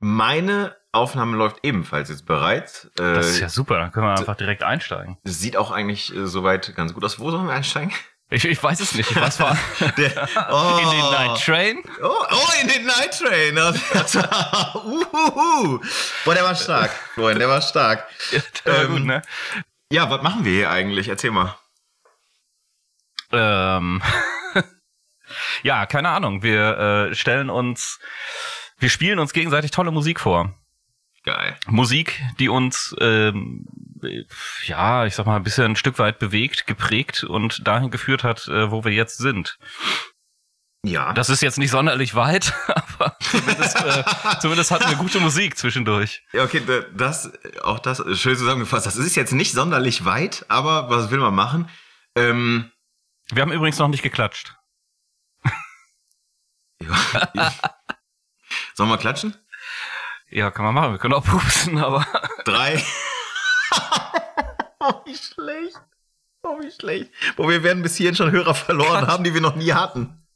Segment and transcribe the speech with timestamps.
[0.00, 2.90] Meine Aufnahme läuft ebenfalls jetzt bereits.
[2.94, 5.18] Das ist ja super, dann können wir einfach direkt einsteigen.
[5.24, 7.18] Sieht auch eigentlich äh, soweit ganz gut aus.
[7.18, 7.92] Wo sollen wir einsteigen?
[8.30, 9.10] Ich, ich weiß es nicht.
[9.10, 9.56] Ich weiß war
[9.96, 11.82] Der, oh, in den Night Train.
[12.02, 13.56] Oh, oh, in den Night Train.
[14.74, 15.80] Uhuhu.
[16.24, 18.06] Boah, der war stark, Florian, der war stark.
[18.30, 19.22] Ja, der war Ähm, gut, ne?
[19.90, 21.08] Ja, was machen wir hier eigentlich?
[21.08, 21.56] Erzähl mal.
[23.32, 24.02] Ähm,
[25.62, 26.42] ja, keine Ahnung.
[26.42, 27.98] Wir äh, stellen uns,
[28.78, 30.54] wir spielen uns gegenseitig tolle Musik vor.
[31.24, 31.58] Geil.
[31.66, 33.66] Musik, die uns, ähm,
[34.02, 34.24] äh,
[34.64, 38.48] ja, ich sag mal, ein bisschen ein Stück weit bewegt, geprägt und dahin geführt hat,
[38.48, 39.58] äh, wo wir jetzt sind.
[40.84, 41.12] Ja.
[41.12, 44.04] Das ist jetzt nicht sonderlich weit, aber zumindest, äh,
[44.40, 46.22] zumindest hatten wir gute Musik zwischendurch.
[46.32, 47.30] Ja, okay, da- das,
[47.62, 48.86] auch das, schön zusammengefasst.
[48.86, 51.68] Das ist jetzt nicht sonderlich weit, aber was will man machen?
[52.14, 52.70] Ähm,
[53.32, 54.54] Wir haben übrigens noch nicht geklatscht.
[56.80, 57.60] ja, ich,
[58.74, 59.36] sollen wir klatschen?
[60.30, 60.92] Ja, kann man machen.
[60.92, 62.06] Wir können auch pusten, aber
[62.44, 62.82] Drei.
[64.80, 65.80] oh, wie schlecht.
[66.42, 67.10] Oh, wie schlecht.
[67.36, 70.26] Boah, wir werden bis hierhin schon Hörer verloren haben, die wir noch nie hatten.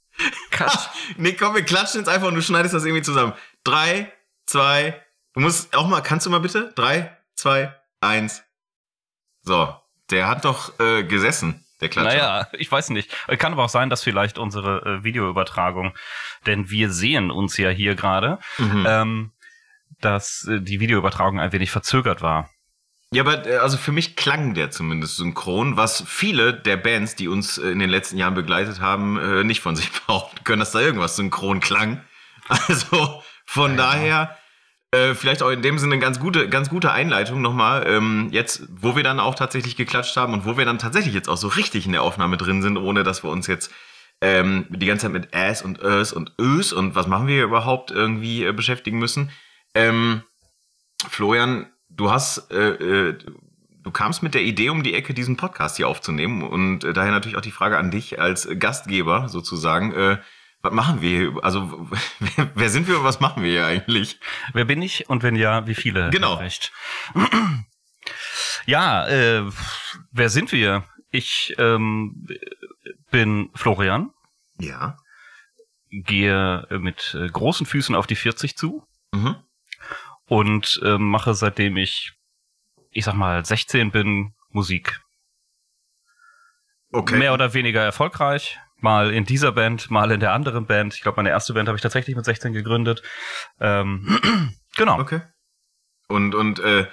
[0.51, 3.33] Kat- nee, komm, wir klatschen jetzt einfach und du schneidest das irgendwie zusammen.
[3.65, 4.13] Drei,
[4.47, 5.01] zwei,
[5.35, 6.73] du musst auch mal, kannst du mal bitte?
[6.75, 8.43] Drei, zwei, eins.
[9.43, 9.75] So,
[10.11, 12.17] der hat doch äh, gesessen, der Klatscher.
[12.17, 13.11] Naja, ich weiß nicht.
[13.39, 15.93] Kann aber auch sein, dass vielleicht unsere äh, Videoübertragung,
[16.47, 18.87] denn wir sehen uns ja hier gerade, Mhm.
[18.89, 19.33] ähm,
[20.01, 22.49] dass äh, die Videoübertragung ein wenig verzögert war.
[23.13, 27.29] Ja, aber äh, also für mich klang der zumindest synchron, was viele der Bands, die
[27.29, 30.73] uns äh, in den letzten Jahren begleitet haben, äh, nicht von sich behaupten können, dass
[30.73, 32.03] da irgendwas synchron klang.
[32.49, 34.37] Also von daher
[34.93, 37.87] äh, vielleicht auch in dem Sinne eine ganz gute, ganz gute Einleitung nochmal.
[37.87, 41.29] Ähm, jetzt, wo wir dann auch tatsächlich geklatscht haben und wo wir dann tatsächlich jetzt
[41.29, 43.73] auch so richtig in der Aufnahme drin sind, ohne dass wir uns jetzt
[44.21, 47.91] ähm, die ganze Zeit mit Ass und Ös und Ös und was machen wir überhaupt
[47.91, 49.31] irgendwie äh, beschäftigen müssen.
[49.75, 50.23] Ähm,
[51.09, 52.73] Florian, du hast, äh,
[53.09, 53.19] äh,
[53.83, 57.13] du kamst mit der Idee um die Ecke, diesen Podcast hier aufzunehmen und äh, daher
[57.13, 60.19] natürlich auch die Frage an dich als Gastgeber sozusagen.
[60.63, 61.45] Was machen wir hier?
[61.45, 61.89] Also
[62.21, 64.19] wer, wer sind wir und was machen wir hier eigentlich?
[64.53, 66.11] Wer bin ich und wenn ja, wie viele?
[66.11, 66.35] Genau.
[66.35, 66.73] Recht.
[68.67, 69.51] Ja, äh,
[70.13, 70.85] wer sind wir?
[71.11, 72.27] Ich ähm,
[73.11, 74.11] bin Florian,
[74.59, 74.97] Ja.
[75.91, 79.37] gehe mit äh, großen Füßen auf die 40 zu Mhm.
[80.27, 82.13] und äh, mache seitdem ich,
[82.93, 85.01] ich sag mal, 16 bin, Musik.
[86.93, 87.17] Okay.
[87.19, 88.59] Mehr oder weniger erfolgreich.
[88.83, 90.95] Mal in dieser Band, mal in der anderen Band.
[90.95, 93.03] Ich glaube, meine erste Band habe ich tatsächlich mit 16 gegründet.
[93.61, 94.19] Ähm,
[94.77, 94.99] genau.
[94.99, 95.23] Okay.
[96.09, 96.87] Und, und äh,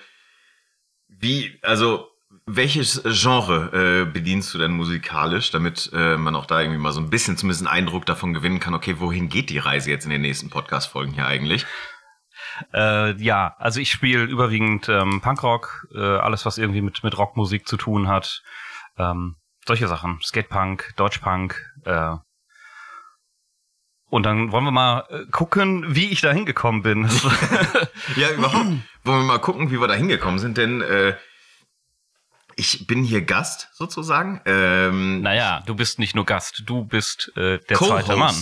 [1.07, 2.07] wie, also
[2.45, 6.99] welches Genre äh, bedienst du denn musikalisch, damit äh, man auch da irgendwie mal so
[6.99, 10.11] ein bisschen zumindest einen Eindruck davon gewinnen kann, okay, wohin geht die Reise jetzt in
[10.11, 11.65] den nächsten Podcast-Folgen hier eigentlich?
[12.73, 17.67] Äh, ja, also ich spiele überwiegend ähm, Punkrock, äh, alles was irgendwie mit mit Rockmusik
[17.67, 18.41] zu tun hat,
[18.97, 19.35] ähm,
[19.69, 21.63] solche Sachen, Skatepunk, Deutschpunk.
[21.85, 22.15] Äh,
[24.09, 27.07] und dann wollen wir mal äh, gucken, wie ich da hingekommen bin.
[28.15, 28.65] Ja, überhaupt.
[29.03, 31.15] Wollen wir mal gucken, wie wir da hingekommen sind, denn äh,
[32.55, 34.41] ich bin hier Gast sozusagen.
[34.45, 38.35] Ähm, naja, du bist nicht nur Gast, du bist äh, der zweite Mann.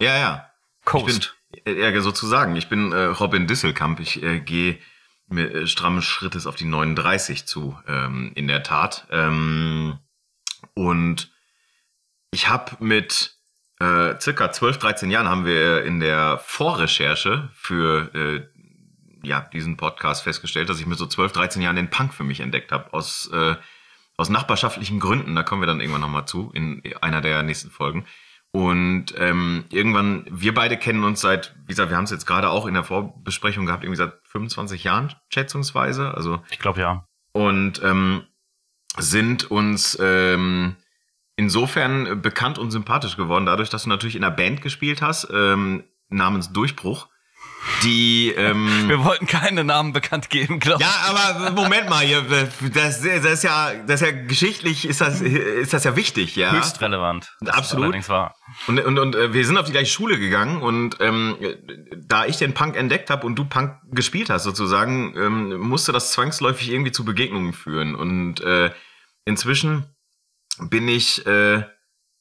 [0.00, 0.50] Ja, ja.
[0.84, 1.36] Coast.
[1.52, 2.56] Ich bin, ja, sozusagen.
[2.56, 4.00] Ich bin äh, Robin Disselkamp.
[4.00, 4.80] Ich äh, gehe
[5.28, 9.06] mit äh, strammen Schrittes auf die 39 zu, ähm, in der Tat.
[9.10, 10.00] Ähm,
[10.74, 11.30] und
[12.32, 13.36] ich habe mit
[13.80, 20.22] äh, circa 12, 13 Jahren haben wir in der Vorrecherche für äh, ja, diesen Podcast
[20.22, 22.92] festgestellt, dass ich mit so 12, 13 Jahren den Punk für mich entdeckt habe.
[22.92, 23.56] Aus, äh,
[24.16, 25.34] aus nachbarschaftlichen Gründen.
[25.34, 28.04] Da kommen wir dann irgendwann nochmal zu, in einer der nächsten Folgen.
[28.52, 32.50] Und ähm, irgendwann, wir beide kennen uns seit, wie gesagt, wir haben es jetzt gerade
[32.50, 36.14] auch in der Vorbesprechung gehabt, irgendwie seit 25 Jahren schätzungsweise.
[36.14, 37.04] Also Ich glaube ja.
[37.32, 38.22] und ähm,
[38.98, 40.76] sind uns ähm,
[41.36, 45.84] insofern bekannt und sympathisch geworden, dadurch, dass du natürlich in einer Band gespielt hast, ähm,
[46.08, 47.08] namens Durchbruch,
[47.82, 50.88] die ähm, Wir wollten keine Namen bekannt geben, glaube ich.
[50.88, 55.20] ja, aber Moment mal, hier, das, das ist ja, das ist ja geschichtlich ist das,
[55.20, 56.52] ist das ja wichtig, ja.
[56.52, 57.32] Höchst relevant.
[57.46, 57.84] Absolut.
[57.84, 58.34] Allerdings war.
[58.66, 61.36] Und, und, und äh, wir sind auf die gleiche Schule gegangen und ähm,
[62.06, 66.12] da ich den Punk entdeckt habe und du Punk gespielt hast sozusagen, ähm, musste das
[66.12, 67.94] zwangsläufig irgendwie zu Begegnungen führen.
[67.94, 68.70] Und äh,
[69.24, 69.84] inzwischen
[70.58, 71.64] bin ich äh,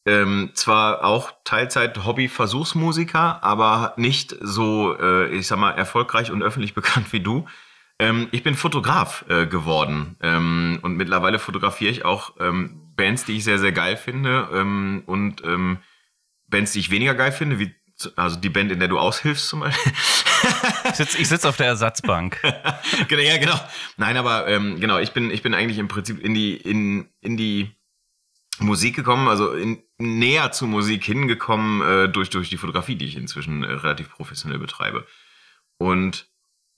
[0.06, 6.74] ähm, zwar auch Teilzeit Hobby-Versuchsmusiker, aber nicht so, äh, ich sag mal, erfolgreich und öffentlich
[6.76, 7.46] bekannt wie du.
[8.00, 13.38] Ähm, ich bin Fotograf äh, geworden ähm, und mittlerweile fotografiere ich auch ähm, Bands, die
[13.38, 15.78] ich sehr, sehr geil finde ähm, und ähm,
[16.48, 17.74] Bands, die ich weniger geil finde, wie
[18.16, 19.94] also die Band, in der du aushilfst zum Beispiel.
[20.90, 22.42] ich sitze sitz auf der Ersatzbank.
[23.08, 23.60] Genau, ja, genau.
[23.98, 27.38] Nein, aber ähm, genau, ich bin, ich bin eigentlich im Prinzip in die, in, in
[27.38, 27.72] die
[28.74, 33.18] Musik gekommen, also in, näher zur Musik hingekommen äh, durch, durch die Fotografie, die ich
[33.18, 35.06] inzwischen äh, relativ professionell betreibe.
[35.78, 36.28] Und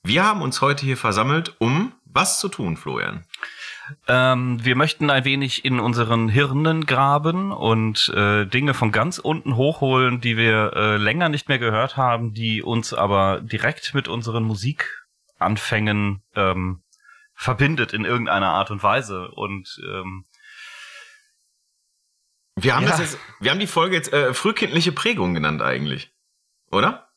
[0.04, 3.24] wir haben uns heute hier versammelt, um was zu tun, Florian?
[4.10, 9.56] Ähm, wir möchten ein wenig in unseren Hirnen graben und äh, Dinge von ganz unten
[9.56, 14.44] hochholen, die wir äh, länger nicht mehr gehört haben, die uns aber direkt mit unseren
[14.44, 16.82] Musikanfängen ähm,
[17.36, 19.30] verbindet in irgendeiner Art und Weise.
[19.32, 20.26] Und ähm,
[22.56, 22.92] wir haben ja.
[22.92, 26.12] das jetzt, wir haben die Folge jetzt äh, frühkindliche Prägung genannt eigentlich,
[26.72, 27.10] oder?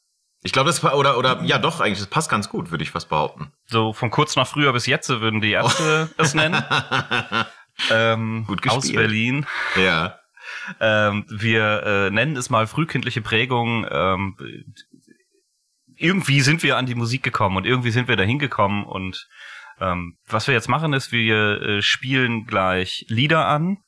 [0.42, 3.08] Ich glaube, das oder oder ja doch eigentlich, das passt ganz gut, würde ich fast
[3.08, 3.52] behaupten.
[3.66, 6.62] So von kurz nach früher bis jetzt würden die Ärzte es nennen.
[7.90, 8.84] ähm, gut gespielt.
[8.84, 9.46] Aus Berlin.
[9.76, 10.18] Ja.
[10.80, 13.86] Ähm, wir äh, nennen es mal frühkindliche Prägung.
[13.90, 14.36] Ähm,
[15.96, 19.28] irgendwie sind wir an die Musik gekommen und irgendwie sind wir dahin gekommen und
[19.80, 23.78] ähm, was wir jetzt machen ist, wir äh, spielen gleich Lieder an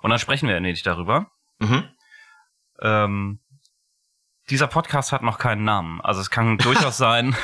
[0.00, 1.30] und dann sprechen wir nicht darüber.
[1.58, 1.84] Mhm.
[2.80, 3.38] Ähm,
[4.50, 6.00] dieser Podcast hat noch keinen Namen.
[6.00, 7.36] Also es kann durchaus sein,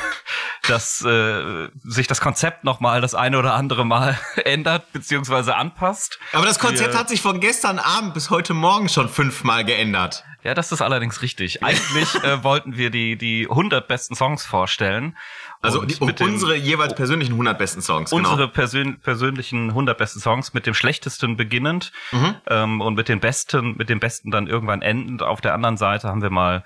[0.66, 6.18] dass äh, sich das Konzept noch mal das eine oder andere Mal ändert beziehungsweise anpasst.
[6.32, 10.24] Aber das Konzept Wir, hat sich von gestern Abend bis heute Morgen schon fünfmal geändert.
[10.42, 11.62] Ja, das ist allerdings richtig.
[11.62, 15.16] Eigentlich äh, wollten wir die die 100 besten Songs vorstellen.
[15.60, 18.10] Also die, um unsere jeweils persönlichen 100 besten Songs.
[18.10, 18.30] Genau.
[18.30, 22.36] Unsere persön persönlichen 100 besten Songs mit dem schlechtesten beginnend mhm.
[22.46, 25.22] ähm, und mit den besten mit dem besten dann irgendwann endend.
[25.22, 26.64] Auf der anderen Seite haben wir mal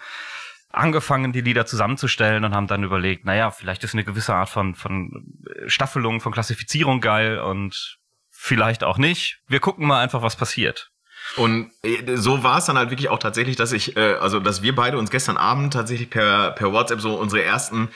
[0.73, 4.75] angefangen, die Lieder zusammenzustellen und haben dann überlegt, naja, vielleicht ist eine gewisse Art von,
[4.75, 5.27] von
[5.67, 7.99] Staffelung, von Klassifizierung geil und
[8.31, 9.41] vielleicht auch nicht.
[9.47, 10.92] Wir gucken mal einfach, was passiert.
[11.37, 14.63] Und äh, so war es dann halt wirklich auch tatsächlich, dass ich, äh, also dass
[14.63, 17.89] wir beide uns gestern Abend tatsächlich per, per WhatsApp so unsere ersten,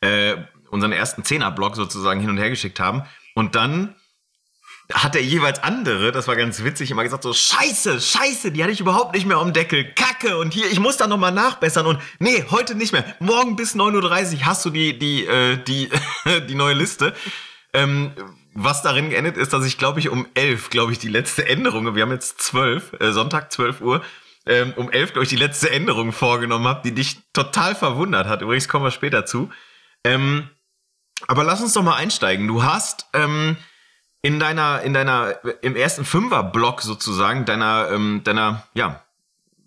[0.00, 0.36] äh,
[0.70, 3.02] unseren ersten Zehner-Block sozusagen hin und her geschickt haben.
[3.34, 3.94] Und dann
[4.92, 8.72] hat der jeweils andere, das war ganz witzig, immer gesagt so, scheiße, scheiße, die hatte
[8.72, 12.00] ich überhaupt nicht mehr am Deckel, kacke und hier, ich muss da nochmal nachbessern und
[12.18, 15.88] nee, heute nicht mehr, morgen bis 9.30 Uhr hast du die, die, äh, die,
[16.48, 17.14] die neue Liste.
[17.72, 18.12] Ähm,
[18.54, 21.94] was darin geendet ist, dass ich glaube ich um 11, glaube ich, die letzte Änderung,
[21.94, 24.02] wir haben jetzt 12, äh, Sonntag 12 Uhr,
[24.46, 28.42] ähm, um 11, glaube ich, die letzte Änderung vorgenommen habe, die dich total verwundert hat.
[28.42, 29.50] Übrigens kommen wir später zu.
[30.04, 30.48] Ähm,
[31.26, 32.48] aber lass uns doch mal einsteigen.
[32.48, 33.56] Du hast ähm,
[34.22, 39.04] in deiner, in deiner, im ersten Fünfer-Block sozusagen, deiner, ähm, deiner, ja,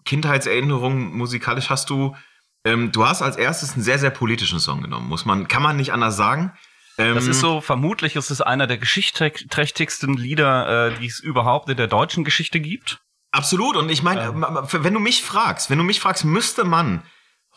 [0.05, 2.15] Kindheitserinnerung musikalisch hast du,
[2.65, 5.77] ähm, du hast als erstes einen sehr, sehr politischen Song genommen, muss man, kann man
[5.77, 6.51] nicht anders sagen.
[6.97, 11.69] Ähm, das ist so, vermutlich ist es einer der geschichtsträchtigsten Lieder, äh, die es überhaupt
[11.69, 12.99] in der deutschen Geschichte gibt.
[13.31, 13.75] Absolut.
[13.75, 14.45] Und ich meine, ähm.
[14.71, 17.03] wenn du mich fragst, wenn du mich fragst, müsste man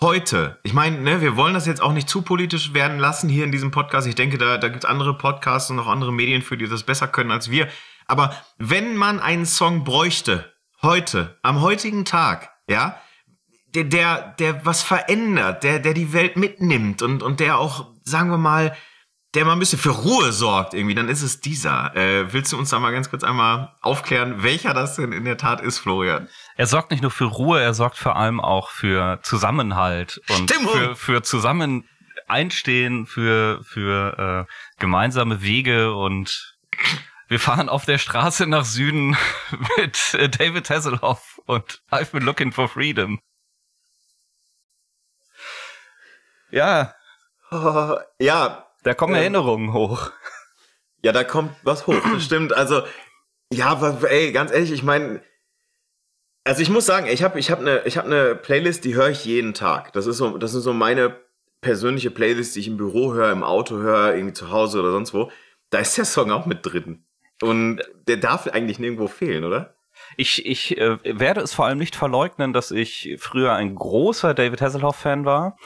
[0.01, 3.45] heute, ich meine, ne, wir wollen das jetzt auch nicht zu politisch werden lassen hier
[3.45, 4.07] in diesem Podcast.
[4.07, 6.83] Ich denke, da, da gibt es andere Podcasts und auch andere Medien für, die das
[6.83, 7.69] besser können als wir.
[8.07, 13.01] Aber wenn man einen Song bräuchte, heute, am heutigen Tag, ja,
[13.75, 18.31] der, der, der was verändert, der, der die Welt mitnimmt und, und der auch, sagen
[18.31, 18.75] wir mal,
[19.37, 21.95] der mal ein bisschen für Ruhe sorgt irgendwie, dann ist es dieser.
[21.95, 25.37] Äh, willst du uns da mal ganz kurz einmal aufklären, welcher das denn in der
[25.37, 26.29] Tat ist, Florian?
[26.57, 30.73] Er sorgt nicht nur für Ruhe, er sorgt vor allem auch für Zusammenhalt und Stimmung.
[30.73, 31.87] für, für zusammen
[32.27, 36.57] einstehen, für, für äh, gemeinsame Wege und
[37.29, 39.17] wir fahren auf der Straße nach Süden
[39.77, 43.21] mit äh, David Hasselhoff und I've been looking for freedom.
[46.51, 46.95] Ja.
[47.51, 50.13] Oh, ja, da kommen ähm, Erinnerungen hoch.
[51.03, 52.53] Ja, da kommt was hoch, das stimmt.
[52.53, 52.83] Also,
[53.53, 55.23] ja, aber ey, ganz ehrlich, ich meine,
[56.45, 59.09] also ich muss sagen, ich habe ich hab eine ich hab ne Playlist, die höre
[59.09, 59.93] ich jeden Tag.
[59.93, 61.21] Das ist so das ist so meine
[61.63, 65.13] persönliche Playlist, die ich im Büro höre, im Auto höre, irgendwie zu Hause oder sonst
[65.13, 65.33] wo.
[65.71, 67.05] Da ist der Song auch mit drin.
[67.43, 69.75] Und der darf eigentlich nirgendwo fehlen, oder?
[70.17, 74.61] Ich, ich äh, werde es vor allem nicht verleugnen, dass ich früher ein großer David
[74.61, 75.57] Hasselhoff-Fan war.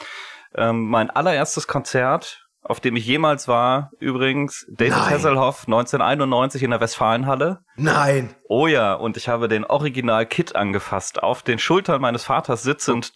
[0.55, 5.09] Ähm, mein allererstes Konzert auf dem ich jemals war, übrigens, David Nein.
[5.09, 7.63] Hasselhoff 1991 in der Westfalenhalle.
[7.75, 8.35] Nein.
[8.47, 11.23] Oh ja, und ich habe den Original-Kit angefasst.
[11.23, 13.13] Auf den Schultern meines Vaters sitzend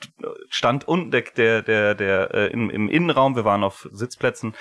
[0.50, 4.56] stand unten der, der, der, der äh, im, im Innenraum, wir waren auf Sitzplätzen,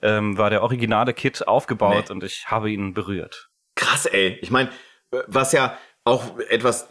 [0.00, 2.12] ähm, war der originale Kit aufgebaut nee.
[2.12, 3.50] und ich habe ihn berührt.
[3.74, 4.38] Krass, ey.
[4.40, 4.70] Ich meine,
[5.26, 6.88] was ja auch etwas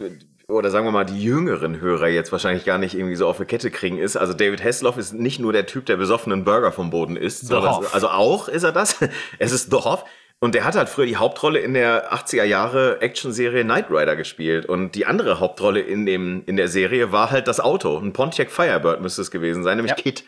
[0.51, 3.45] oder sagen wir mal, die jüngeren Hörer jetzt wahrscheinlich gar nicht irgendwie so auf eine
[3.45, 6.89] Kette kriegen, ist, also David Hasselhoff ist nicht nur der Typ, der besoffenen Burger vom
[6.89, 8.97] Boden isst, sondern, also auch ist er das.
[9.39, 10.05] es ist Dorf.
[10.43, 14.65] Und der hat halt früher die Hauptrolle in der 80er Jahre Actionserie Knight Rider gespielt.
[14.65, 17.95] Und die andere Hauptrolle in, dem, in der Serie war halt das Auto.
[17.99, 20.01] Ein Pontiac Firebird müsste es gewesen sein, nämlich ja.
[20.01, 20.23] Kit.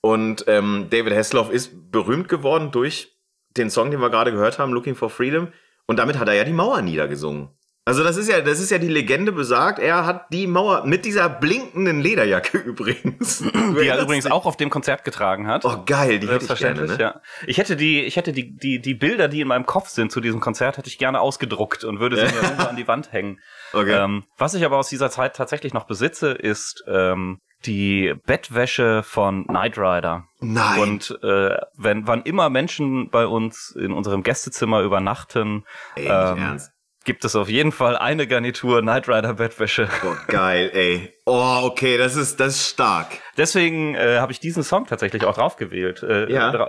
[0.00, 3.16] Und ähm, David Hasselhoff ist berühmt geworden durch
[3.56, 5.48] den Song, den wir gerade gehört haben, Looking for Freedom.
[5.86, 7.48] Und damit hat er ja die Mauer niedergesungen.
[7.88, 11.06] Also das ist ja, das ist ja die Legende besagt, er hat die Mauer mit
[11.06, 13.38] dieser blinkenden Lederjacke übrigens.
[13.38, 15.64] Die er übrigens auch auf dem Konzert getragen hat.
[15.64, 16.98] Oh geil, die hätte ich gerne, ne?
[17.00, 17.22] ja.
[17.46, 20.20] Ich hätte die, ich hätte die, die, die Bilder, die in meinem Kopf sind zu
[20.20, 23.40] diesem Konzert, hätte ich gerne ausgedruckt und würde sie mir irgendwo an die Wand hängen.
[23.72, 24.04] Okay.
[24.04, 29.46] Ähm, was ich aber aus dieser Zeit tatsächlich noch besitze, ist ähm, die Bettwäsche von
[29.46, 30.24] Knight Rider.
[30.40, 30.78] Nein.
[30.82, 35.64] Und äh, wenn wann immer Menschen bei uns in unserem Gästezimmer übernachten,
[35.96, 36.72] Ey, ähm, ernst?
[37.08, 39.88] Gibt es auf jeden Fall eine Garnitur Knight Rider Bettwäsche.
[40.04, 41.14] Oh, geil, ey.
[41.24, 43.06] Oh, okay, das ist, das ist stark.
[43.38, 46.02] Deswegen äh, habe ich diesen Song tatsächlich auch draufgewählt.
[46.02, 46.68] Äh, ja.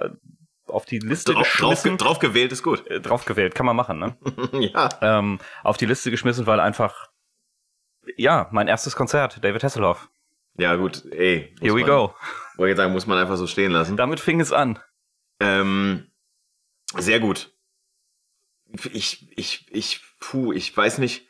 [0.68, 1.98] auf die Liste drauf, geschmissen.
[1.98, 2.88] Drauf, drauf gewählt ist gut.
[2.88, 4.16] Äh, drauf gewählt, kann man machen, ne?
[4.74, 4.88] ja.
[5.02, 7.10] Ähm, auf die Liste geschmissen, weil einfach,
[8.16, 10.10] ja, mein erstes Konzert, David Hasselhoff.
[10.58, 11.54] Ja, gut, ey.
[11.60, 12.16] Here we man, go.
[12.56, 13.98] Wollte ich sagen, muss man einfach so stehen lassen.
[13.98, 14.80] Damit fing es an.
[15.42, 16.12] Ähm,
[16.96, 17.52] sehr gut.
[18.94, 21.28] Ich, ich, ich puh, ich weiß nicht.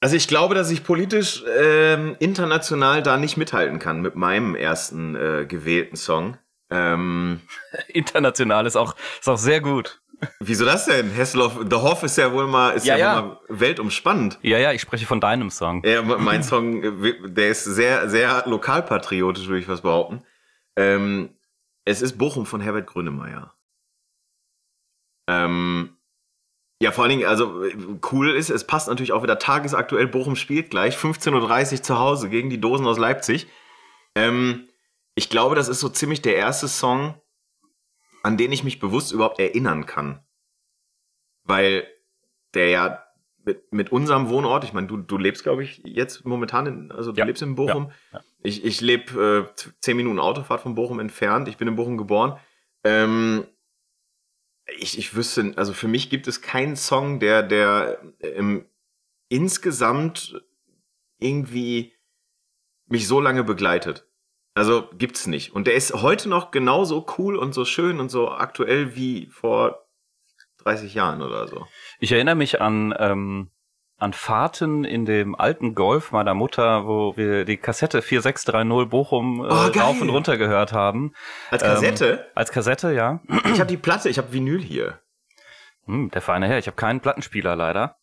[0.00, 5.16] Also ich glaube, dass ich politisch ähm, international da nicht mithalten kann mit meinem ersten
[5.16, 6.36] äh, gewählten Song.
[6.70, 7.40] Ähm,
[7.88, 10.00] international ist auch, ist auch sehr gut.
[10.40, 11.10] Wieso das denn?
[11.10, 13.22] Hessloff, The Hoff ist ja wohl mal, ist ja, ja, ja.
[13.22, 14.38] Mal weltumspannend.
[14.42, 15.82] Ja, ja, ich spreche von deinem Song.
[15.84, 17.02] Ja, mein Song,
[17.34, 20.22] der ist sehr, sehr lokalpatriotisch, würde ich was behaupten.
[20.76, 21.36] Ähm,
[21.84, 23.54] es ist Bochum von Herbert Grönemeyer.
[25.28, 25.95] Ähm,
[26.80, 27.62] ja, vor allen Dingen, also
[28.12, 30.08] cool ist, es passt natürlich auch wieder tagesaktuell.
[30.08, 33.46] Bochum spielt gleich 15.30 Uhr zu Hause gegen die Dosen aus Leipzig.
[34.14, 34.68] Ähm,
[35.14, 37.14] ich glaube, das ist so ziemlich der erste Song,
[38.22, 40.20] an den ich mich bewusst überhaupt erinnern kann.
[41.44, 41.86] Weil
[42.52, 43.02] der ja
[43.46, 47.12] mit, mit unserem Wohnort, ich meine, du, du lebst, glaube ich, jetzt momentan, in, also
[47.12, 47.24] du ja.
[47.24, 47.90] lebst in Bochum.
[48.12, 48.18] Ja.
[48.18, 48.24] Ja.
[48.42, 51.48] Ich, ich lebe äh, zehn Minuten Autofahrt von Bochum entfernt.
[51.48, 52.38] Ich bin in Bochum geboren.
[52.84, 53.46] Ähm,
[54.78, 58.66] ich, ich wüsste, also für mich gibt es keinen Song, der, der ähm,
[59.28, 60.42] insgesamt
[61.18, 61.94] irgendwie
[62.86, 64.08] mich so lange begleitet.
[64.54, 65.54] Also gibt's nicht.
[65.54, 69.86] Und der ist heute noch genauso cool und so schön und so aktuell wie vor
[70.58, 71.66] 30 Jahren oder so.
[72.00, 73.50] Ich erinnere mich an ähm,
[73.98, 79.48] an Fahrten in dem alten Golf meiner Mutter, wo wir die Kassette 4630 Bochum äh,
[79.48, 81.14] oh, rauf und runter gehört haben.
[81.50, 82.10] Als Kassette?
[82.10, 83.20] Ähm, als Kassette, ja.
[83.52, 85.00] Ich habe die Platte, ich habe Vinyl hier.
[85.86, 87.96] Hm, der feine Herr, ich habe keinen Plattenspieler leider.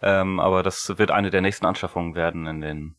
[0.00, 2.96] Ähm, aber das wird eine der nächsten Anschaffungen werden in den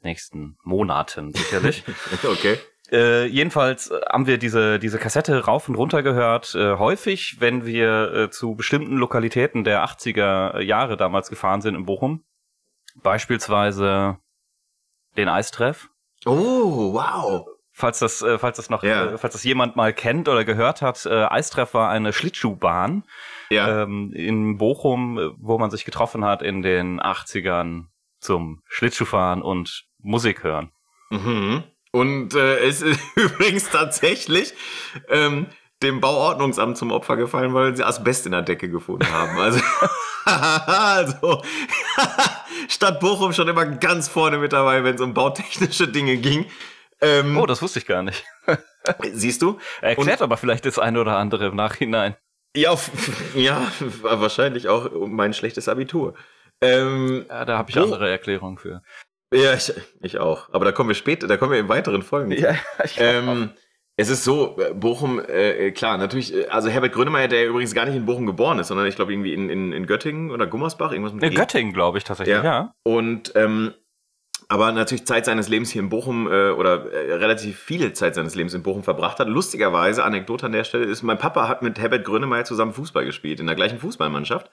[0.00, 1.84] nächsten Monaten sicherlich.
[2.24, 2.58] okay.
[2.92, 6.54] Äh, jedenfalls äh, haben wir diese, diese Kassette rauf und runter gehört.
[6.54, 11.84] Äh, häufig, wenn wir äh, zu bestimmten Lokalitäten der 80er Jahre damals gefahren sind in
[11.84, 12.24] Bochum.
[13.02, 14.18] Beispielsweise
[15.16, 15.88] den Eistreff.
[16.24, 17.46] Oh, wow.
[17.72, 19.12] Falls das, äh, falls das noch, yeah.
[19.12, 23.04] äh, falls das jemand mal kennt oder gehört hat, äh, Eistreff war eine Schlittschuhbahn
[23.50, 23.82] ja.
[23.82, 27.84] ähm, in Bochum, äh, wo man sich getroffen hat in den 80ern
[28.18, 30.72] zum Schlittschuhfahren und Musik hören.
[31.10, 31.64] Mhm.
[31.92, 34.54] Und äh, es ist übrigens tatsächlich
[35.08, 35.46] ähm,
[35.82, 39.38] dem Bauordnungsamt zum Opfer gefallen, weil sie Asbest in der Decke gefunden haben.
[39.38, 39.60] Also,
[40.24, 41.42] also
[42.68, 46.46] Stadt Bochum schon immer ganz vorne mit dabei, wenn es um bautechnische Dinge ging.
[47.00, 48.24] Ähm, oh, das wusste ich gar nicht.
[49.12, 49.58] siehst du?
[49.82, 52.16] Erklärt Und, aber vielleicht das eine oder andere im Nachhinein.
[52.56, 52.74] Ja,
[53.34, 56.14] ja wahrscheinlich auch mein schlechtes Abitur.
[56.62, 58.82] Ähm, ja, da habe ich andere Erklärungen für.
[59.32, 60.48] Ja, ich, ich auch.
[60.52, 62.30] Aber da kommen wir später, da kommen wir in weiteren Folgen.
[62.32, 62.54] Ja,
[62.84, 63.50] ich ähm,
[63.98, 67.86] es ist so, äh, Bochum, äh, klar, natürlich, äh, also Herbert Grönemeyer, der übrigens gar
[67.86, 70.92] nicht in Bochum geboren ist, sondern ich glaube irgendwie in, in, in Göttingen oder Gummersbach,
[70.92, 72.44] irgendwas mit In Göttingen, glaube ich tatsächlich, ja.
[72.44, 72.74] ja.
[72.82, 73.72] Und ähm,
[74.48, 78.34] aber natürlich Zeit seines Lebens hier in Bochum äh, oder äh, relativ viele Zeit seines
[78.34, 79.28] Lebens in Bochum verbracht hat.
[79.28, 83.40] Lustigerweise, Anekdote an der Stelle ist, mein Papa hat mit Herbert Grönemeyer zusammen Fußball gespielt,
[83.40, 84.50] in der gleichen Fußballmannschaft.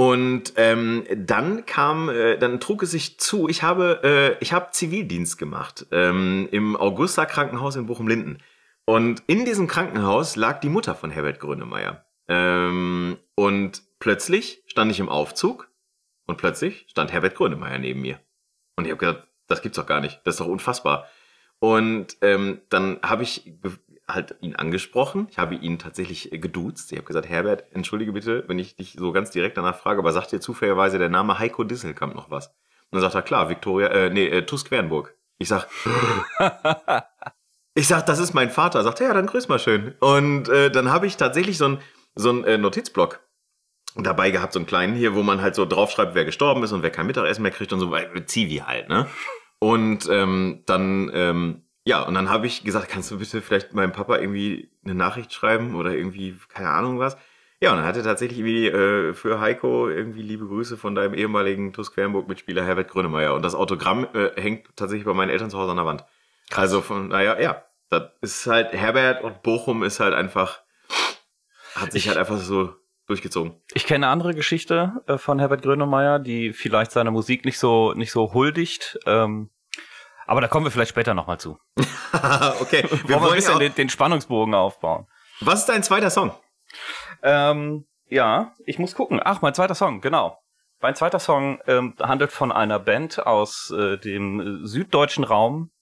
[0.00, 4.70] Und ähm, dann kam, äh, dann trug es sich zu, ich habe, äh, ich habe
[4.70, 8.38] Zivildienst gemacht ähm, im Augusta Krankenhaus in Bochum-Linden.
[8.86, 12.06] Und in diesem Krankenhaus lag die Mutter von Herbert Grönemeyer.
[12.28, 15.70] Ähm, und plötzlich stand ich im Aufzug
[16.26, 18.20] und plötzlich stand Herbert Grönemeyer neben mir.
[18.76, 21.08] Und ich habe gedacht, das gibt's doch gar nicht, das ist doch unfassbar.
[21.58, 23.52] Und ähm, dann habe ich
[24.14, 25.28] halt ihn angesprochen.
[25.30, 26.92] Ich habe ihn tatsächlich geduzt.
[26.92, 30.12] Ich habe gesagt, Herbert, entschuldige bitte, wenn ich dich so ganz direkt danach frage, aber
[30.12, 32.48] sagt dir zufälligerweise der Name Heiko Disselkamp noch was?
[32.48, 35.14] Und dann sagt er, klar, Victoria, äh, nee, äh, Tusk Wernburg.
[35.38, 35.68] Ich sag,
[37.74, 38.82] ich sag, das ist mein Vater.
[38.82, 39.94] Sagt er, ja, dann grüß mal schön.
[40.00, 41.78] Und äh, dann habe ich tatsächlich so ein
[42.14, 43.20] so einen äh, Notizblock
[43.96, 46.82] dabei gehabt, so einen kleinen hier, wo man halt so draufschreibt, wer gestorben ist und
[46.82, 49.06] wer kein Mittagessen mehr kriegt und so, weil Zivi halt, ne?
[49.58, 53.90] Und ähm, dann, ähm, ja, und dann habe ich gesagt, kannst du bitte vielleicht meinem
[53.90, 57.16] Papa irgendwie eine Nachricht schreiben oder irgendwie, keine Ahnung was.
[57.60, 61.14] Ja, und dann hat er tatsächlich irgendwie äh, für Heiko irgendwie liebe Grüße von deinem
[61.14, 63.34] ehemaligen TuS Quernburg-Mitspieler Herbert Grönemeyer.
[63.34, 66.04] Und das Autogramm äh, hängt tatsächlich bei meinen Eltern zu Hause an der Wand.
[66.54, 70.60] Also von, naja, ja, das ist halt, Herbert und Bochum ist halt einfach,
[71.74, 72.72] hat sich ich, halt einfach so
[73.08, 73.60] durchgezogen.
[73.74, 77.94] Ich kenne eine andere Geschichte äh, von Herbert Grönemeyer, die vielleicht seine Musik nicht so,
[77.94, 78.96] nicht so huldigt.
[79.06, 79.50] Ähm,
[80.30, 81.58] aber da kommen wir vielleicht später nochmal zu.
[82.60, 82.84] okay.
[83.06, 85.08] Wir wollen, ein bisschen den, den Spannungsbogen aufbauen.
[85.40, 86.32] Was ist dein zweiter Song?
[87.24, 89.20] Ähm, ja, ich muss gucken.
[89.22, 90.38] Ach, mein zweiter Song, genau.
[90.78, 95.72] Mein zweiter Song ähm, handelt von einer Band aus äh, dem süddeutschen Raum.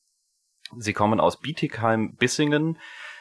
[0.78, 2.78] Sie kommen aus Bietigheim-Bissingen.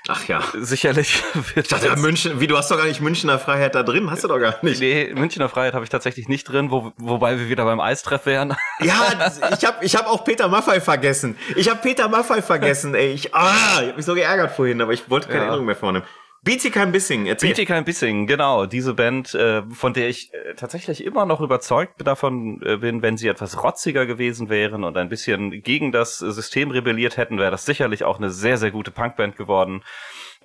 [0.07, 0.41] Ach ja.
[0.53, 1.23] Sicherlich
[1.53, 4.23] wird ich dachte, München, wie du hast doch gar nicht Münchner Freiheit da drin, hast
[4.23, 4.79] du doch gar nicht.
[4.79, 8.55] Nee, Münchner Freiheit habe ich tatsächlich nicht drin, wo, wobei wir wieder beim Eistreff wären.
[8.79, 11.37] Ja, ich habe ich hab auch Peter Maffei vergessen.
[11.55, 13.11] Ich habe Peter Maffei vergessen, ey.
[13.11, 15.43] Ich, ah, ich habe mich so geärgert vorhin, aber ich wollte keine ja.
[15.45, 16.05] Erinnerung mehr vornehmen.
[16.47, 17.49] Bietigheim Bissing, erzähl.
[17.49, 18.65] Bietigheim Bissing, genau.
[18.65, 23.17] Diese Band, äh, von der ich äh, tatsächlich immer noch überzeugt davon äh, bin, wenn
[23.17, 27.65] sie etwas rotziger gewesen wären und ein bisschen gegen das System rebelliert hätten, wäre das
[27.65, 29.83] sicherlich auch eine sehr, sehr gute Punkband geworden.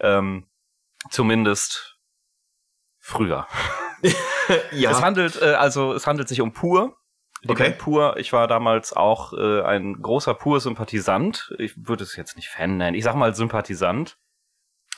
[0.00, 0.46] Ähm,
[1.08, 1.96] zumindest
[2.98, 3.46] früher.
[4.72, 4.90] ja.
[4.90, 6.96] Es handelt, äh, also es handelt sich um Pur.
[7.44, 7.62] Die okay.
[7.62, 11.54] Band Pur, ich war damals auch äh, ein großer Pur-Sympathisant.
[11.58, 12.96] Ich würde es jetzt nicht Fan nennen.
[12.96, 14.16] Ich sag mal Sympathisant.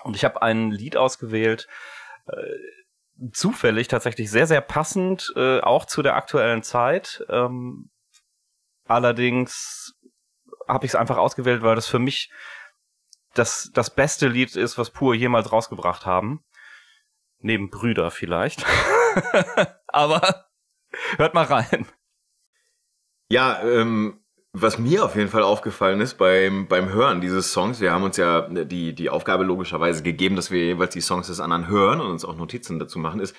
[0.04, 1.66] Und ich habe ein Lied ausgewählt,
[2.26, 7.24] äh, zufällig tatsächlich sehr, sehr passend, äh, auch zu der aktuellen Zeit.
[7.28, 7.90] Ähm,
[8.86, 9.94] allerdings
[10.68, 12.30] habe ich es einfach ausgewählt, weil das für mich
[13.34, 16.44] das, das beste Lied ist, was Pur jemals rausgebracht haben.
[17.38, 18.64] Neben Brüder vielleicht.
[19.86, 20.46] Aber
[21.16, 21.86] hört mal rein.
[23.28, 24.23] Ja, ähm,
[24.56, 28.16] was mir auf jeden Fall aufgefallen ist beim, beim Hören dieses Songs, wir haben uns
[28.16, 32.06] ja die, die Aufgabe logischerweise gegeben, dass wir jeweils die Songs des anderen hören und
[32.06, 33.34] uns auch Notizen dazu machen, ist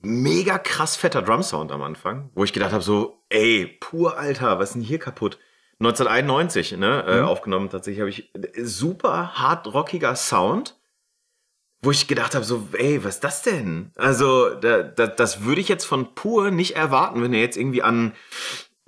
[0.00, 4.70] mega krass fetter Drumsound am Anfang, wo ich gedacht habe, so, ey, pur Alter, was
[4.70, 5.40] ist denn hier kaputt?
[5.80, 7.18] 1991, ne, äh, mhm.
[7.18, 8.32] äh, aufgenommen tatsächlich, habe ich
[8.62, 10.78] super hart rockiger Sound,
[11.82, 13.90] wo ich gedacht habe, so, ey, was ist das denn?
[13.96, 17.82] Also, da, da, das würde ich jetzt von pur nicht erwarten, wenn er jetzt irgendwie
[17.82, 18.12] an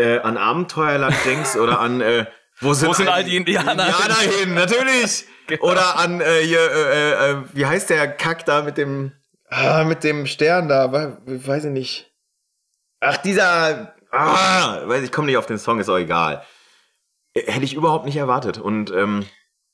[0.00, 2.26] äh, an Abenteuerland denkst oder an äh,
[2.60, 4.54] wo sind, wo sind all die Indianer, Indianer hin?
[4.54, 5.26] Natürlich.
[5.50, 5.64] Genau.
[5.72, 9.10] Oder an äh, hier, äh, äh, wie heißt der Kack da mit dem
[9.48, 10.92] ah, mit dem Stern da?
[10.92, 12.12] Weiß ich nicht.
[13.00, 16.44] Ach dieser, ah, weiß ich, komme nicht auf den Song, ist auch egal.
[17.34, 19.26] Hätte ich überhaupt nicht erwartet und ähm,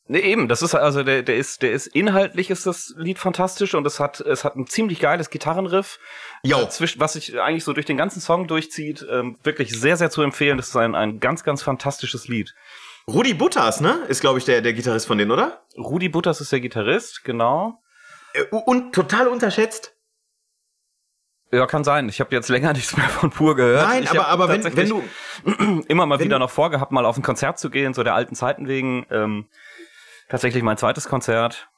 [0.08, 3.74] Nee, eben, das ist also der, der ist, der ist inhaltlich ist das Lied fantastisch
[3.74, 5.98] und es hat, es hat ein ziemlich geiles Gitarrenriff,
[6.44, 6.58] jo.
[6.58, 9.04] Äh, was sich eigentlich so durch den ganzen Song durchzieht.
[9.10, 10.58] Ähm, wirklich sehr, sehr zu empfehlen.
[10.58, 12.54] Das ist ein, ein ganz, ganz fantastisches Lied.
[13.08, 14.00] Rudi Butters, ne?
[14.08, 15.62] Ist, glaube ich, der, der Gitarrist von denen, oder?
[15.76, 17.82] Rudi Butters ist der Gitarrist, genau.
[18.32, 19.96] Äh, und total unterschätzt.
[21.50, 22.08] Ja, kann sein.
[22.08, 23.88] Ich habe jetzt länger nichts mehr von Pur gehört.
[23.88, 25.02] Nein, ich aber, aber wenn, wenn du
[25.88, 28.68] immer mal wieder noch vorgehabt, mal auf ein Konzert zu gehen, so der alten Zeiten
[28.68, 29.04] wegen.
[29.10, 29.48] Ähm,
[30.28, 31.68] tatsächlich mein zweites Konzert.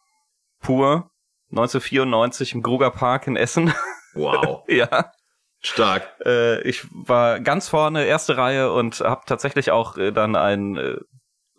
[0.60, 1.10] Pur.
[1.50, 3.72] 1994 im Gruger Park in Essen.
[4.14, 4.64] Wow.
[4.68, 5.12] ja.
[5.60, 6.08] Stark.
[6.24, 10.98] Äh, ich war ganz vorne, erste Reihe und habe tatsächlich auch äh, dann ein äh,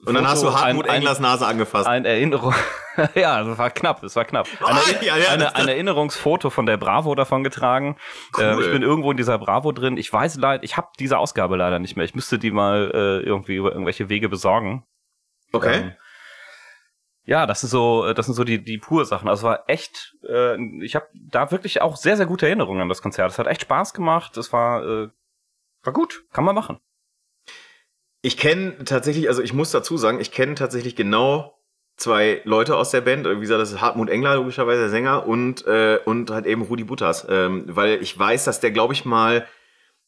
[0.06, 1.86] und dann hast du Hartmut ein, Englers Nase angefasst.
[1.86, 2.54] Ein Erinnerung.
[3.16, 4.48] ja, das war knapp, es war knapp.
[4.66, 7.98] Ein, oh, ja, ja, eine, ein Erinnerungsfoto von der Bravo davon getragen.
[8.38, 8.44] Cool.
[8.44, 9.98] Äh, ich bin irgendwo in dieser Bravo drin.
[9.98, 12.06] Ich weiß leider, ich habe diese Ausgabe leider nicht mehr.
[12.06, 14.86] Ich müsste die mal äh, irgendwie über irgendwelche Wege besorgen.
[15.52, 15.76] Okay.
[15.76, 15.92] Ähm,
[17.30, 19.30] ja, das ist so, äh, das sind so die die pure Sachen.
[19.30, 23.04] Also war echt, äh, ich habe da wirklich auch sehr sehr gute Erinnerungen an das
[23.04, 23.32] Konzert.
[23.32, 24.36] Es hat echt Spaß gemacht.
[24.36, 25.10] Es war äh,
[25.84, 26.80] war gut, kann man machen.
[28.24, 31.56] Ich kenne tatsächlich, also ich muss dazu sagen, ich kenne tatsächlich genau
[31.98, 33.28] zwei Leute aus der Band.
[33.28, 36.84] Wie gesagt, das ist Hartmut Engler, logischerweise der Sänger, und, äh, und halt eben Rudi
[36.84, 37.28] Butters.
[37.30, 39.46] Ähm, weil ich weiß, dass der, glaube ich mal,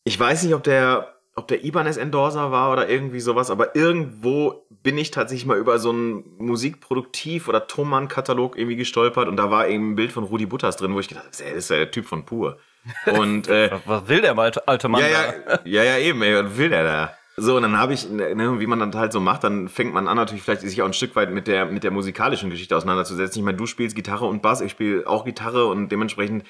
[0.03, 4.65] ich weiß nicht, ob der ob der Ibanez Endorser war oder irgendwie sowas, aber irgendwo
[4.84, 9.67] bin ich tatsächlich mal über so einen Musikproduktiv- oder Thomann-Katalog irgendwie gestolpert und da war
[9.67, 11.91] eben ein Bild von Rudi Butters drin, wo ich gedacht habe, das ist ja der
[11.91, 12.58] Typ von Pur.
[13.06, 15.02] Und äh, was will der alte Mann?
[15.02, 17.13] Ja, ja, ja, ja, eben, ey, was will der da?
[17.38, 20.08] So, und dann habe ich, ne, wie man dann halt so macht, dann fängt man
[20.08, 23.39] an, natürlich vielleicht sich auch ein Stück weit mit der, mit der musikalischen Geschichte auseinanderzusetzen.
[23.39, 26.44] Ich meine, du spielst Gitarre und Bass, ich spiele auch Gitarre und dementsprechend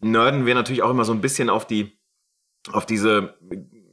[0.00, 1.98] nerden wir natürlich auch immer so ein bisschen auf die,
[2.72, 3.36] auf diese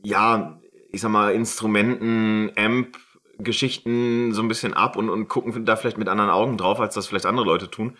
[0.03, 0.59] ja,
[0.91, 2.97] ich sag mal, Instrumenten, Amp,
[3.37, 6.95] Geschichten so ein bisschen ab und, und gucken da vielleicht mit anderen Augen drauf, als
[6.95, 7.97] das vielleicht andere Leute tun.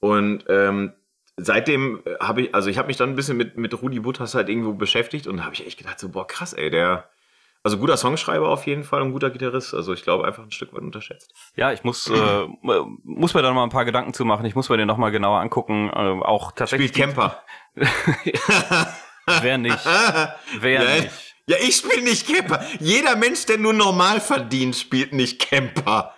[0.00, 0.92] Und ähm,
[1.36, 4.48] seitdem habe ich, also ich habe mich dann ein bisschen mit, mit Rudi Butters halt
[4.48, 7.08] irgendwo beschäftigt und habe ich echt gedacht, so, boah, krass, ey, der,
[7.62, 9.74] also guter Songschreiber auf jeden Fall und guter Gitarrist.
[9.74, 11.34] Also ich glaube einfach ein Stück weit unterschätzt.
[11.54, 12.46] Ja, ich muss äh,
[13.02, 14.46] muss mir da noch mal ein paar Gedanken zu machen.
[14.46, 15.90] Ich muss mir den noch mal genauer angucken.
[15.90, 16.90] Äh, auch tatsächlich.
[16.90, 17.42] Spielt Camper.
[19.42, 19.84] Wer nicht?
[20.60, 21.27] Wer ja, nicht?
[21.48, 22.62] Ja, ich spiele nicht Camper.
[22.78, 26.14] Jeder Mensch, der nur normal verdient, spielt nicht Camper.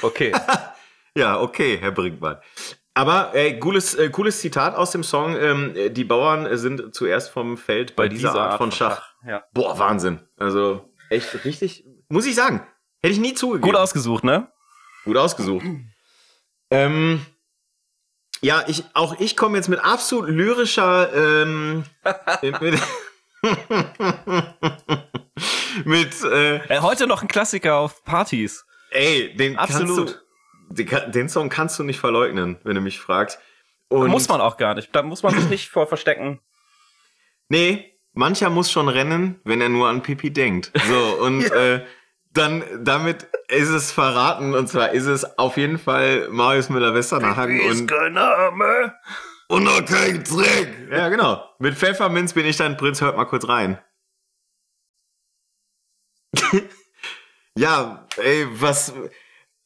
[0.00, 0.32] Okay.
[1.14, 2.38] ja, okay, Herr Brinkmann.
[2.94, 5.36] Aber ey, cooles, äh, cooles Zitat aus dem Song.
[5.36, 8.96] Ähm, die Bauern sind zuerst vom Feld bei, bei dieser, dieser, Art von Schach.
[8.96, 9.28] Schach.
[9.28, 9.44] Ja.
[9.52, 10.20] Boah, Wahnsinn.
[10.38, 12.66] Also echt richtig, muss ich sagen.
[13.02, 13.70] Hätte ich nie zugegeben.
[13.70, 14.50] Gut ausgesucht, ne?
[15.04, 15.66] Gut ausgesucht.
[16.70, 17.26] ähm,
[18.40, 21.84] ja, ich, auch ich komme jetzt mit absolut lyrischer ähm,
[22.60, 22.80] mit,
[25.84, 28.64] mit äh, äh, heute noch ein Klassiker auf Partys.
[28.90, 29.96] Ey, den absolut.
[29.96, 30.20] Kannst
[30.70, 33.38] du, den, den Song kannst du nicht verleugnen, wenn du mich fragst.
[33.88, 34.94] Und muss man auch gar nicht.
[34.94, 36.40] Da muss man sich nicht vor verstecken.
[37.50, 40.72] Nee, mancher muss schon rennen, wenn er nur an Pipi denkt.
[40.88, 41.54] So, und ja.
[41.74, 41.84] äh,
[42.32, 44.54] dann damit ist es verraten.
[44.54, 47.60] Und zwar ist es auf jeden Fall Marius Müller-Westernhagen.
[47.60, 48.94] und ist kein Name.
[49.48, 50.88] Und noch kein Dreck.
[50.90, 51.48] Ja, genau.
[51.58, 53.00] Mit Pfefferminz bin ich dein Prinz.
[53.00, 53.78] Hört mal kurz rein.
[57.56, 58.92] ja, ey, was...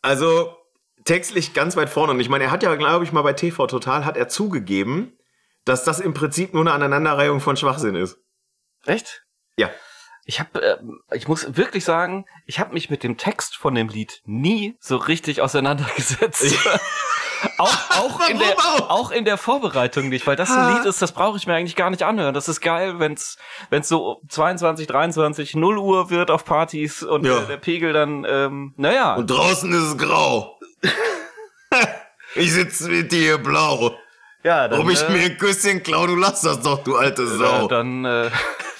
[0.01, 0.57] Also,
[1.05, 2.13] textlich ganz weit vorne.
[2.13, 5.19] Und ich meine, er hat ja, glaube ich, mal bei TV Total hat er zugegeben,
[5.65, 8.19] dass das im Prinzip nur eine Aneinanderreihung von Schwachsinn ist.
[8.85, 9.25] Echt?
[9.57, 9.71] Ja.
[10.25, 13.89] Ich habe, äh, ich muss wirklich sagen, ich habe mich mit dem Text von dem
[13.89, 16.45] Lied nie so richtig auseinandergesetzt.
[17.59, 21.13] auch, auch, in der, auch in der Vorbereitung nicht, weil das ein Lied ist, das
[21.13, 22.35] brauche ich mir eigentlich gar nicht anhören.
[22.35, 23.39] Das ist geil, wenn's,
[23.71, 27.41] wenn's so 22, 23, 0 Uhr wird auf Partys und ja.
[27.41, 29.15] der Pegel dann, ähm, naja.
[29.15, 30.59] Und draußen ist es grau.
[32.35, 33.95] ich sitze mit dir blau.
[34.45, 37.27] Ja, dann, Ob ich äh, mir ein Küsschen klau, du lass das doch, du alte
[37.27, 37.67] Sau.
[37.67, 38.31] Äh, dann, äh,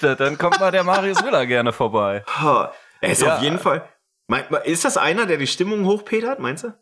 [0.15, 2.23] dann kommt mal der Marius Müller gerne vorbei.
[3.01, 3.35] Er ist ja.
[3.35, 3.87] auf jeden Fall.
[4.63, 6.73] Ist das einer, der die Stimmung hochpetert, meinst du?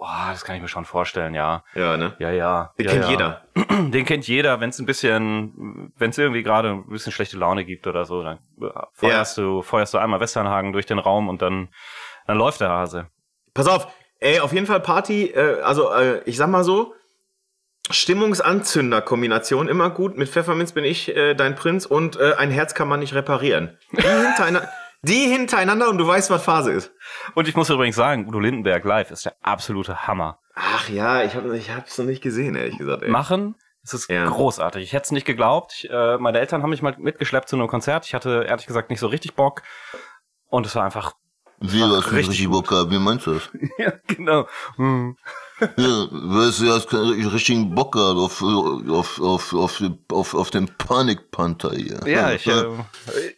[0.00, 1.62] Boah, das kann ich mir schon vorstellen, ja.
[1.74, 2.16] Ja, ne?
[2.18, 2.72] Ja, ja.
[2.78, 3.10] Den ja, kennt ja.
[3.10, 3.42] jeder.
[3.90, 7.66] Den kennt jeder, wenn es ein bisschen, wenn es irgendwie gerade ein bisschen schlechte Laune
[7.66, 8.38] gibt oder so, dann
[8.94, 9.44] feuerst ja.
[9.44, 11.68] du, feuerst du einmal Westernhagen durch den Raum und dann,
[12.26, 13.08] dann läuft der Hase.
[13.52, 13.88] Pass auf,
[14.20, 16.94] ey, auf jeden Fall Party, äh, also äh, ich sag mal so,
[17.90, 20.16] Stimmungsanzünder-Kombination immer gut.
[20.16, 23.76] Mit Pfefferminz bin ich äh, dein Prinz und äh, ein Herz kann man nicht reparieren.
[23.92, 24.70] Die hintereinander,
[25.02, 26.92] die hintereinander und du weißt, was Phase ist.
[27.34, 30.38] Und ich muss übrigens sagen, Udo Lindenberg live ist der absolute Hammer.
[30.54, 33.02] Ach ja, ich habe ich hab's noch nicht gesehen, ehrlich gesagt.
[33.02, 33.10] Ey.
[33.10, 34.26] Machen, es ist ja.
[34.26, 34.82] großartig.
[34.82, 35.72] Ich hätte es nicht geglaubt.
[35.76, 38.06] Ich, äh, meine Eltern haben mich mal mitgeschleppt zu einem Konzert.
[38.06, 39.62] Ich hatte ehrlich gesagt nicht so richtig Bock.
[40.48, 41.14] Und es war einfach
[41.60, 42.90] wie, was richtig Bock gehabt?
[42.90, 43.50] Wie meinst du das?
[43.78, 44.46] ja, genau.
[44.76, 45.16] Hm.
[45.76, 50.50] Ja, weißt du, du hast keinen richtigen Bock gehabt auf, auf, auf, auf, auf, auf
[50.50, 52.00] den Panikpanther hier.
[52.06, 52.64] Ja, ich, äh,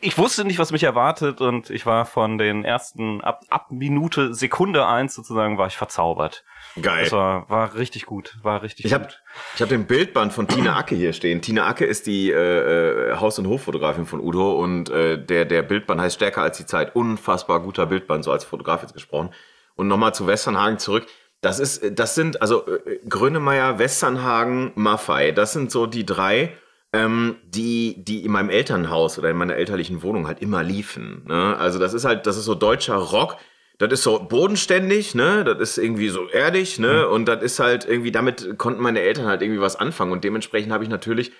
[0.01, 4.35] ich wusste nicht, was mich erwartet und ich war von den ersten, ab, ab Minute,
[4.35, 6.45] Sekunde eins sozusagen, war ich verzaubert.
[6.81, 7.05] Geil.
[7.05, 9.23] Das war, war richtig gut, war richtig ich hab, gut.
[9.55, 11.43] Ich habe den Bildband von Tina Acke hier stehen.
[11.43, 15.63] Tina Acke ist die äh, äh, Haus- und Hoffotografin von Udo und äh, der, der
[15.63, 16.97] Bildband heißt Stärker als die Zeit.
[16.97, 19.31] Unfassbar guter Bildband, so als Fotograf jetzt gesprochen.
[19.75, 21.07] Und nochmal zu Westernhagen zurück.
[21.43, 26.57] Das ist, das sind, also äh, Grönemeyer, Westernhagen, Maffei, das sind so die drei,
[26.95, 31.25] ähm, die, die in meinem Elternhaus oder in meiner elterlichen Wohnung halt immer liefen.
[31.27, 31.57] Ne?
[31.59, 33.37] Also das ist halt, das ist so deutscher Rock
[33.83, 35.45] das ist so bodenständig, ne?
[35.45, 37.05] Das ist irgendwie so erdig, ne?
[37.07, 37.13] Mhm.
[37.13, 40.13] Und das ist halt irgendwie, damit konnten meine Eltern halt irgendwie was anfangen.
[40.13, 41.33] Und dementsprechend habe ich natürlich,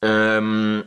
[0.00, 0.84] ähm,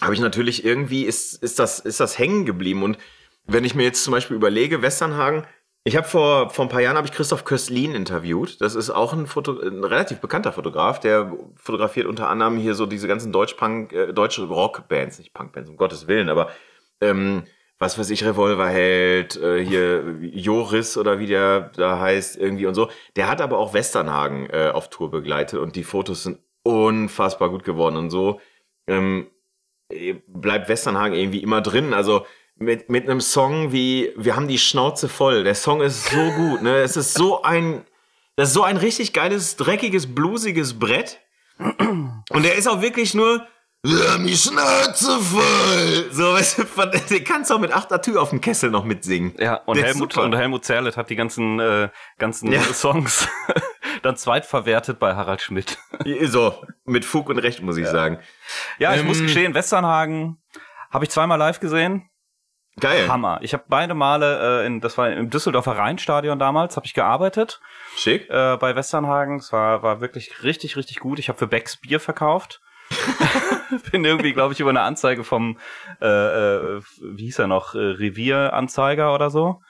[0.00, 2.84] habe ich natürlich irgendwie, ist, ist das, ist das hängen geblieben.
[2.84, 2.98] Und
[3.46, 5.44] wenn ich mir jetzt zum Beispiel überlege, Westernhagen,
[5.84, 8.60] ich habe vor, vor ein paar Jahren habe ich Christoph Köstlin interviewt.
[8.60, 12.86] Das ist auch ein, Foto, ein relativ bekannter Fotograf, der fotografiert unter anderem hier so
[12.86, 16.50] diese ganzen Deutsch-Punk, äh, deutsche Rockbands, nicht Punkbands, um Gottes Willen, aber
[17.00, 17.44] ähm,
[17.78, 22.90] was weiß ich, Revolverheld, äh, hier Joris oder wie der da heißt, irgendwie und so.
[23.16, 27.64] Der hat aber auch Westernhagen äh, auf Tour begleitet und die Fotos sind unfassbar gut
[27.64, 28.40] geworden und so
[28.88, 29.28] ähm,
[30.26, 31.94] bleibt Westernhagen irgendwie immer drin.
[31.94, 32.26] Also
[32.58, 35.44] mit, mit einem Song wie Wir haben die Schnauze voll.
[35.44, 36.78] Der Song ist so gut, ne?
[36.78, 37.84] Es ist so ein,
[38.36, 41.20] das ist so ein richtig geiles, dreckiges, bluesiges Brett.
[41.58, 43.46] Und der ist auch wirklich nur
[43.84, 46.08] wir haben die Schnauze voll.
[46.10, 46.64] So, weißt du,
[47.10, 49.34] den kannst du auch mit achter Tür auf dem Kessel noch mitsingen.
[49.38, 52.60] Ja, und Helmut, und Helmut Zerlett hat die ganzen, äh, ganzen ja.
[52.60, 53.28] Songs
[54.02, 55.78] dann zweitverwertet bei Harald Schmidt.
[56.24, 57.92] So, mit Fug und Recht, muss ich ja.
[57.92, 58.18] sagen.
[58.78, 60.38] Ja, ich ähm, muss gestehen, Westernhagen
[60.90, 62.10] habe ich zweimal live gesehen.
[62.80, 63.08] Geil.
[63.08, 63.38] Hammer.
[63.42, 67.60] Ich habe beide Male, äh, in, das war im Düsseldorfer Rheinstadion damals, habe ich gearbeitet.
[67.96, 68.28] Schick.
[68.30, 69.36] Äh, bei Westernhagen.
[69.38, 71.18] Es war, war wirklich richtig, richtig gut.
[71.18, 72.60] Ich habe für Becks Bier verkauft.
[73.92, 75.58] Bin irgendwie, glaube ich, über eine Anzeige vom,
[76.00, 79.60] äh, äh, wie hieß er noch, äh, Revieranzeiger oder so.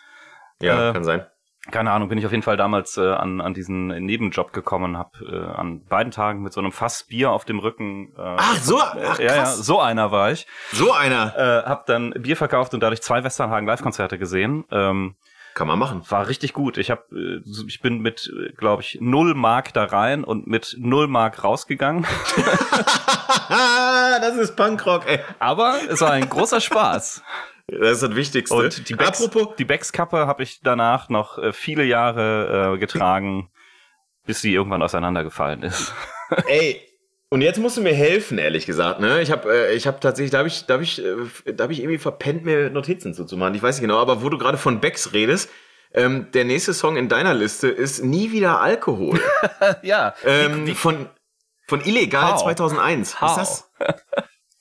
[0.61, 1.27] Ja, äh, kann sein
[1.71, 5.25] keine Ahnung, bin ich auf jeden Fall damals äh, an, an diesen Nebenjob gekommen, habe
[5.25, 8.13] äh, an beiden Tagen mit so einem Fass Bier auf dem Rücken.
[8.17, 10.47] Äh, ach so, ach, äh, ja, ja, so einer war ich.
[10.73, 11.35] So einer.
[11.37, 14.65] Äh, hab dann Bier verkauft und dadurch zwei Westernhagen Live-Konzerte gesehen.
[14.71, 15.17] Ähm,
[15.55, 16.03] Kann man machen.
[16.09, 16.79] War richtig gut.
[16.79, 20.77] Ich hab, äh, ich bin mit, äh, glaube ich, null Mark da rein und mit
[20.79, 22.07] null Mark rausgegangen.
[23.49, 25.21] das ist Punkrock, ey.
[25.39, 27.23] Aber es war ein großer Spaß.
[27.69, 28.57] Das ist das Wichtigste.
[28.57, 33.51] Und die Becks, Apropos die Becks-Kappe habe ich danach noch äh, viele Jahre äh, getragen,
[34.27, 35.93] bis sie irgendwann auseinandergefallen ist.
[36.49, 36.81] Ey,
[37.31, 39.01] und jetzt musst du mir helfen, ehrlich gesagt.
[39.01, 39.21] Ne?
[39.21, 41.71] Ich habe äh, ich hab tatsächlich, da habe ich, da hab ich, äh, da hab
[41.71, 43.55] ich irgendwie verpennt, mir Notizen zuzumachen.
[43.55, 45.51] Ich weiß nicht genau, aber wo du gerade von Becks redest,
[45.93, 49.21] ähm, der nächste Song in deiner Liste ist Nie wieder Alkohol.
[49.83, 50.15] ja.
[50.25, 51.09] Ähm, die, die, von,
[51.67, 52.43] von Illegal How?
[52.43, 53.21] 2001.
[53.21, 53.31] How?
[53.31, 53.71] Ist das?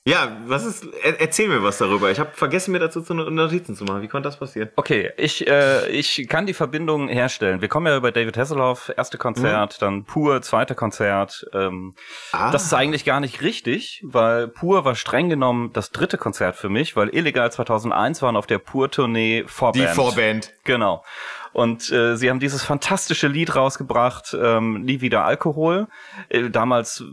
[0.08, 2.10] Ja, was ist, erzähl mir was darüber.
[2.10, 4.02] Ich habe vergessen, mir dazu Notizen zu machen.
[4.02, 4.70] Wie konnte das passieren?
[4.78, 7.60] Okay, ich, äh, ich kann die Verbindung herstellen.
[7.60, 9.86] Wir kommen ja über David Hasselhoff, erste Konzert, mhm.
[9.86, 11.46] dann Pur, zweite Konzert.
[11.52, 11.94] Ähm,
[12.32, 12.52] ah.
[12.52, 16.70] Das ist eigentlich gar nicht richtig, weil Pur war streng genommen das dritte Konzert für
[16.70, 19.90] mich, weil Illegal 2001 waren auf der Pur-Tournee Vorband.
[19.90, 20.54] Die Vorband.
[20.64, 21.04] Genau.
[21.52, 25.90] Und äh, sie haben dieses fantastische Lied rausgebracht, ähm, Nie wieder Alkohol.
[26.30, 27.04] Äh, damals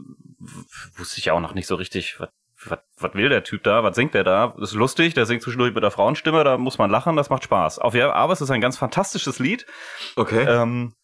[0.96, 2.28] wusste ich auch noch nicht so richtig, was
[2.66, 3.82] was, was will der Typ da?
[3.84, 4.54] Was singt der da?
[4.58, 7.44] Das ist lustig, der singt zwischendurch mit der Frauenstimme, da muss man lachen, das macht
[7.44, 7.78] Spaß.
[7.78, 9.66] Auf jeden Fall, aber es ist ein ganz fantastisches Lied.
[10.16, 10.44] Okay.
[10.48, 10.94] Ähm,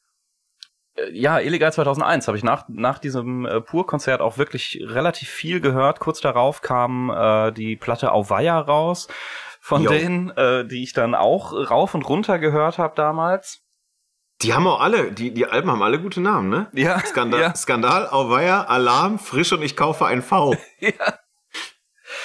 [0.97, 5.61] äh, ja, Illegal 2001 habe ich nach, nach diesem äh, Pur-Konzert auch wirklich relativ viel
[5.61, 6.01] gehört.
[6.01, 9.09] Kurz darauf kam äh, die Platte Auweia raus,
[9.61, 9.91] von jo.
[9.91, 13.63] denen, äh, die ich dann auch rauf und runter gehört habe damals.
[14.43, 16.69] Die haben auch alle, die, die Alben haben alle gute Namen, ne?
[16.73, 16.99] Ja.
[17.01, 17.55] Skandal, ja.
[17.55, 20.55] Skandal Auweia, Alarm, Frisch und ich kaufe ein V.
[20.79, 20.93] ja.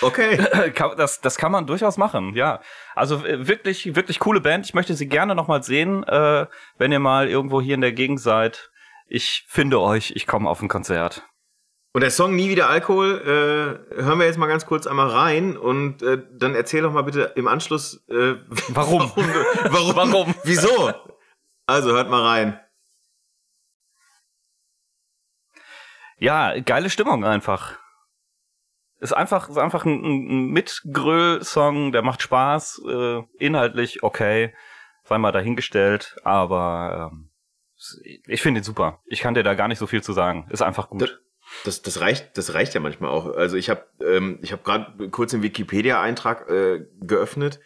[0.01, 0.37] Okay.
[0.97, 2.61] Das, das kann man durchaus machen, ja.
[2.95, 4.65] Also äh, wirklich, wirklich coole Band.
[4.65, 8.19] Ich möchte sie gerne nochmal sehen, äh, wenn ihr mal irgendwo hier in der Gegend
[8.19, 8.71] seid.
[9.07, 11.23] Ich finde euch, ich komme auf ein Konzert.
[11.93, 15.55] Und der Song Nie wieder Alkohol, äh, hören wir jetzt mal ganz kurz einmal rein
[15.55, 18.35] und äh, dann erzähl doch mal bitte im Anschluss, äh,
[18.67, 19.11] warum?
[19.15, 19.95] warum?
[19.95, 19.95] Warum?
[20.11, 20.35] warum?
[20.43, 20.91] Wieso?
[21.67, 22.59] Also hört mal rein.
[26.17, 27.77] Ja, geile Stimmung einfach.
[28.99, 34.53] Ist einfach, ist einfach ein, ein Mitgröl-Song, der macht Spaß, äh, inhaltlich okay,
[35.03, 37.29] sei mal dahingestellt, aber ähm,
[38.25, 39.01] ich finde ihn super.
[39.05, 40.47] Ich kann dir da gar nicht so viel zu sagen.
[40.49, 41.01] Ist einfach gut.
[41.01, 41.11] Das,
[41.63, 43.35] das, das reicht, das reicht ja manchmal auch.
[43.35, 47.59] Also ich habe, ähm, ich habe gerade kurz den Wikipedia-Eintrag äh, geöffnet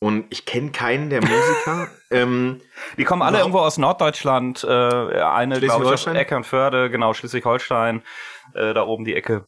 [0.00, 1.88] und ich kenne keinen der Musiker.
[2.10, 2.60] ähm,
[2.98, 4.64] die kommen alle irgendwo aus Norddeutschland.
[4.64, 8.02] Äh, eine, glaube ich, aus Eckernförde, genau, Schleswig-Holstein,
[8.54, 9.46] äh, da oben die Ecke.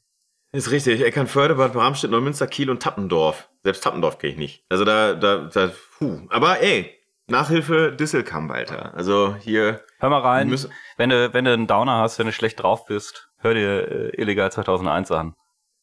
[0.54, 1.02] Ist richtig.
[1.02, 3.48] Eckernförde, Bad Bramstedt, Neumünster, Kiel und Tappendorf.
[3.64, 4.64] Selbst Tappendorf kenne ich nicht.
[4.68, 6.20] Also da, da, da, puh.
[6.30, 6.94] Aber ey,
[7.26, 8.94] Nachhilfe Disselkamp, Alter.
[8.94, 9.82] Also hier.
[9.98, 10.56] Hör mal rein.
[10.96, 14.20] Wenn du, wenn du einen Downer hast, wenn du schlecht drauf bist, hör dir äh,
[14.20, 15.34] Illegal 2001 an.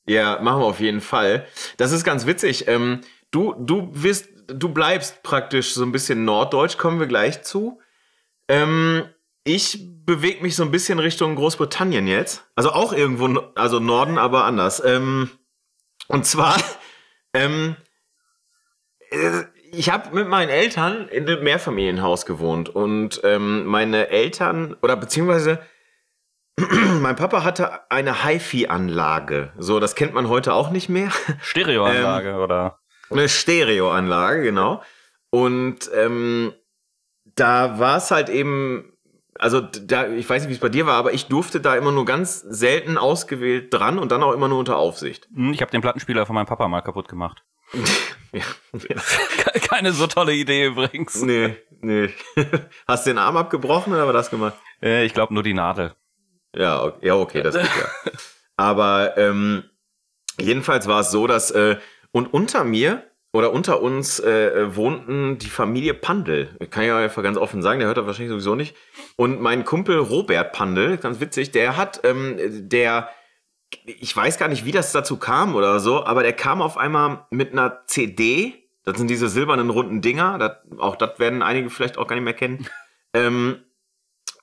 [0.05, 1.45] Ja, machen wir auf jeden Fall.
[1.75, 2.69] Das ist ganz witzig.
[2.69, 7.79] Ähm, du, du wirst, du bleibst praktisch so ein bisschen norddeutsch, kommen wir gleich zu.
[8.47, 9.03] Ähm,
[9.43, 12.45] ich bewege mich so ein bisschen Richtung Großbritannien jetzt.
[12.55, 14.83] Also auch irgendwo, also Norden, aber anders.
[14.83, 15.29] Ähm,
[16.07, 16.57] und zwar,
[17.33, 17.75] ähm,
[19.09, 24.97] äh, ich habe mit meinen Eltern in einem Mehrfamilienhaus gewohnt und ähm, meine Eltern oder
[24.97, 25.59] beziehungsweise
[26.99, 29.53] mein Papa hatte eine HiFi-Anlage.
[29.57, 31.09] So, das kennt man heute auch nicht mehr.
[31.41, 32.79] Stereoanlage ähm, oder?
[33.09, 34.83] Eine Stereoanlage, genau.
[35.29, 36.53] Und ähm,
[37.35, 38.91] da war es halt eben
[39.41, 41.91] also da, ich weiß nicht, wie es bei dir war, aber ich durfte da immer
[41.91, 45.27] nur ganz selten ausgewählt dran und dann auch immer nur unter Aufsicht.
[45.33, 47.43] Hm, ich habe den Plattenspieler von meinem Papa mal kaputt gemacht.
[48.31, 48.43] ja,
[49.67, 51.21] Keine so tolle Idee übrigens.
[51.23, 52.09] Nee, nee.
[52.87, 54.53] Hast du den Arm abgebrochen oder war das gemacht?
[54.81, 55.95] Äh, ich glaube nur die Nadel.
[56.55, 58.11] Ja, okay, ja, okay, das geht ja.
[58.57, 59.63] Aber ähm,
[60.39, 61.77] jedenfalls war es so, dass äh,
[62.11, 66.49] und unter mir oder unter uns äh, wohnten die Familie Pandel.
[66.69, 68.75] Kann ich ja einfach ganz offen sagen, der hört das wahrscheinlich sowieso nicht.
[69.15, 72.37] Und mein Kumpel Robert Pandel, ganz witzig, der hat, ähm,
[72.69, 73.09] der,
[73.85, 77.25] ich weiß gar nicht, wie das dazu kam oder so, aber der kam auf einmal
[77.29, 78.67] mit einer CD.
[78.83, 80.37] Das sind diese silbernen runden Dinger.
[80.37, 82.67] Das, auch das werden einige vielleicht auch gar nicht mehr kennen.
[83.13, 83.61] ähm,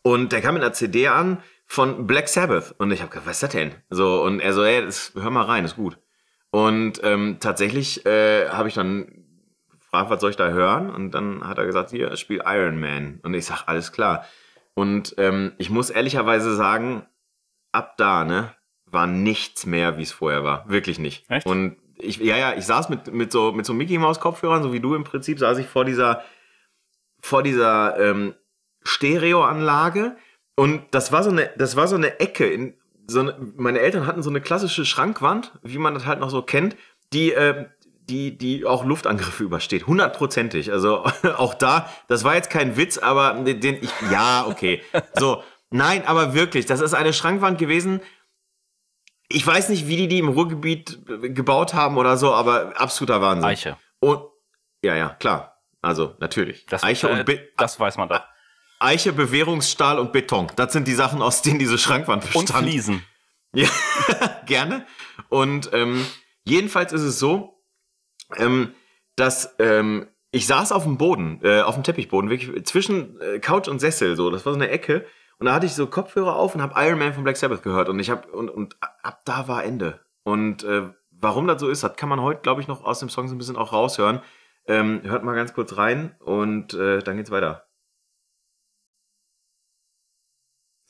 [0.00, 2.74] und der kam mit einer CD an von Black Sabbath.
[2.78, 3.74] Und ich habe gedacht, was ist das denn?
[3.90, 5.98] So, und er so, ey, das, hör mal rein, ist gut.
[6.50, 9.24] Und ähm, tatsächlich äh, habe ich dann
[9.70, 10.90] gefragt, was soll ich da hören?
[10.90, 13.20] Und dann hat er gesagt, hier, spiel Iron Man.
[13.22, 14.24] Und ich sag, alles klar.
[14.74, 17.06] Und ähm, ich muss ehrlicherweise sagen,
[17.72, 18.54] ab da, ne,
[18.86, 20.68] war nichts mehr, wie es vorher war.
[20.68, 21.28] Wirklich nicht.
[21.28, 21.46] Echt?
[21.46, 24.72] Und ich, ja, ja, ich saß mit, mit so, mit so Mickey Maus Kopfhörern, so
[24.72, 26.22] wie du im Prinzip, saß ich vor dieser,
[27.20, 28.34] vor dieser ähm,
[28.84, 30.16] Stereoanlage.
[30.54, 32.74] Und das war so eine, das war so eine Ecke in,
[33.08, 36.42] so eine, meine Eltern hatten so eine klassische Schrankwand, wie man das halt noch so
[36.42, 36.76] kennt,
[37.12, 37.66] die, äh,
[38.08, 39.86] die, die auch Luftangriffe übersteht.
[39.86, 40.70] Hundertprozentig.
[40.70, 41.04] Also
[41.36, 44.82] auch da, das war jetzt kein Witz, aber den, ich, ja, okay.
[45.18, 45.42] So.
[45.70, 48.00] Nein, aber wirklich, das ist eine Schrankwand gewesen.
[49.28, 53.50] Ich weiß nicht, wie die die im Ruhrgebiet gebaut haben oder so, aber absoluter Wahnsinn.
[53.50, 53.76] Eiche.
[54.00, 54.22] Und,
[54.82, 55.60] ja, ja, klar.
[55.82, 56.64] Also, natürlich.
[56.66, 58.22] Das, Eiche äh, und Be das weiß man doch.
[58.80, 60.48] Eiche, Bewährungsstahl und Beton.
[60.56, 62.68] Das sind die Sachen, aus denen diese Schrankwand Und bestand.
[62.68, 63.02] Fliesen.
[63.54, 63.68] Ja,
[64.46, 64.86] gerne.
[65.28, 66.04] Und ähm,
[66.44, 67.62] jedenfalls ist es so,
[68.36, 68.72] ähm,
[69.16, 73.68] dass ähm, ich saß auf dem Boden, äh, auf dem Teppichboden, wirklich zwischen äh, Couch
[73.68, 74.30] und Sessel, so.
[74.30, 75.06] Das war so eine Ecke.
[75.38, 77.88] Und da hatte ich so Kopfhörer auf und habe Iron Man von Black Sabbath gehört.
[77.88, 80.00] Und ich habe und, und ab da war Ende.
[80.24, 83.08] Und äh, warum das so ist, das kann man heute, glaube ich, noch aus dem
[83.08, 84.20] Song so ein bisschen auch raushören.
[84.66, 87.67] Ähm, hört mal ganz kurz rein und äh, dann geht's weiter.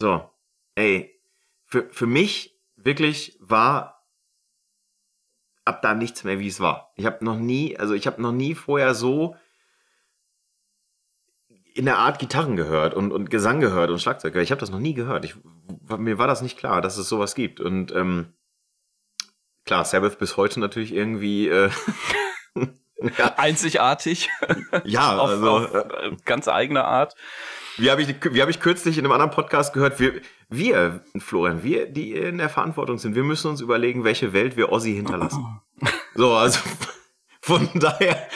[0.01, 0.31] So,
[0.75, 1.21] ey,
[1.65, 4.07] für, für mich wirklich war
[5.65, 6.93] ab da nichts mehr, wie es war.
[6.97, 9.37] Ich habe noch nie, also ich habe noch nie vorher so
[11.75, 14.45] in der Art Gitarren gehört und, und Gesang gehört und Schlagzeug gehört.
[14.45, 15.25] Ich habe das noch nie gehört.
[15.25, 15.37] Ich,
[15.97, 17.61] mir war das nicht klar, dass es sowas gibt.
[17.61, 18.33] Und ähm,
[19.65, 21.71] klar, Sabbath bis heute natürlich irgendwie äh,
[23.19, 24.29] ja, Einzigartig.
[24.85, 27.15] ja, auf, also auf äh, äh, ganz eigene Art.
[27.79, 31.63] Wie habe ich, wie hab ich kürzlich in einem anderen Podcast gehört, wir, wir, Florian,
[31.63, 35.61] wir, die in der Verantwortung sind, wir müssen uns überlegen, welche Welt wir Ossi hinterlassen.
[36.15, 36.59] So, also
[37.41, 38.29] von daher,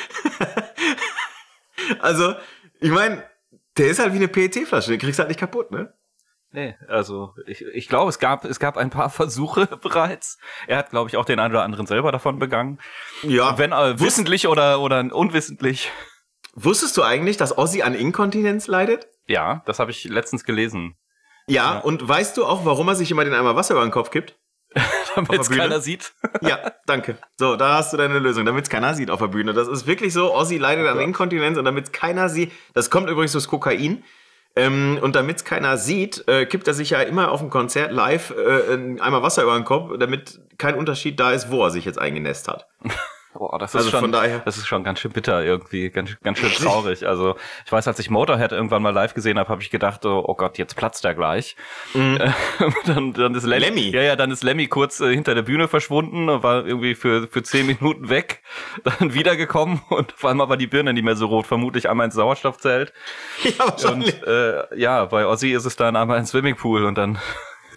[2.00, 2.34] also,
[2.80, 3.24] ich meine,
[3.76, 5.92] der ist halt wie eine PET-Flasche, den kriegst du halt nicht kaputt, ne?
[6.54, 10.38] Nee, also ich, ich glaube, es gab, es gab ein paar Versuche bereits.
[10.66, 12.78] Er hat, glaube ich, auch den einen oder anderen selber davon begangen.
[13.22, 13.58] Ja.
[13.58, 15.90] Wenn äh, wissentlich oder, oder unwissentlich.
[16.54, 19.08] Wusstest du eigentlich, dass Ossi an Inkontinenz leidet?
[19.26, 20.96] Ja, das habe ich letztens gelesen.
[21.46, 21.78] Ja, Ja.
[21.80, 24.38] und weißt du auch, warum er sich immer den Eimer Wasser über den Kopf kippt?
[25.14, 26.12] Damit es keiner sieht.
[26.40, 27.18] Ja, danke.
[27.36, 29.52] So, da hast du deine Lösung, damit es keiner sieht auf der Bühne.
[29.52, 33.08] Das ist wirklich so, Ossi leidet an Inkontinenz und damit es keiner sieht, das kommt
[33.10, 34.02] übrigens durchs Kokain.
[34.56, 37.90] Ähm, und damit es keiner sieht, äh, kippt er sich ja immer auf dem Konzert
[37.92, 41.70] live äh, einen Eimer Wasser über den Kopf, damit kein Unterschied da ist, wo er
[41.70, 42.66] sich jetzt eingenässt hat.
[43.34, 46.16] Boah, das ist Also schon, von daher- das ist schon ganz schön bitter irgendwie, ganz,
[46.22, 47.06] ganz schön traurig.
[47.06, 50.22] Also ich weiß, als ich Motorhead irgendwann mal live gesehen habe, habe ich gedacht, oh,
[50.26, 51.56] oh Gott, jetzt platzt er gleich.
[51.94, 52.30] Äh,
[52.86, 53.74] dann, dann ist Lemmy, Mhm.
[53.76, 53.90] Lemmy?
[53.90, 57.42] ja, ja, dann ist Lemmy kurz äh, hinter der Bühne verschwunden, war irgendwie für für
[57.42, 58.42] zehn Minuten weg,
[58.84, 62.14] dann wiedergekommen und auf einmal war die Birne nicht mehr so rot, vermutlich einmal ins
[62.14, 62.92] Sauerstoffzelt.
[63.44, 64.20] ja, wahrscheinlich.
[64.22, 67.18] Und äh, ja, bei Ozzy ist es dann einmal ins Swimmingpool und dann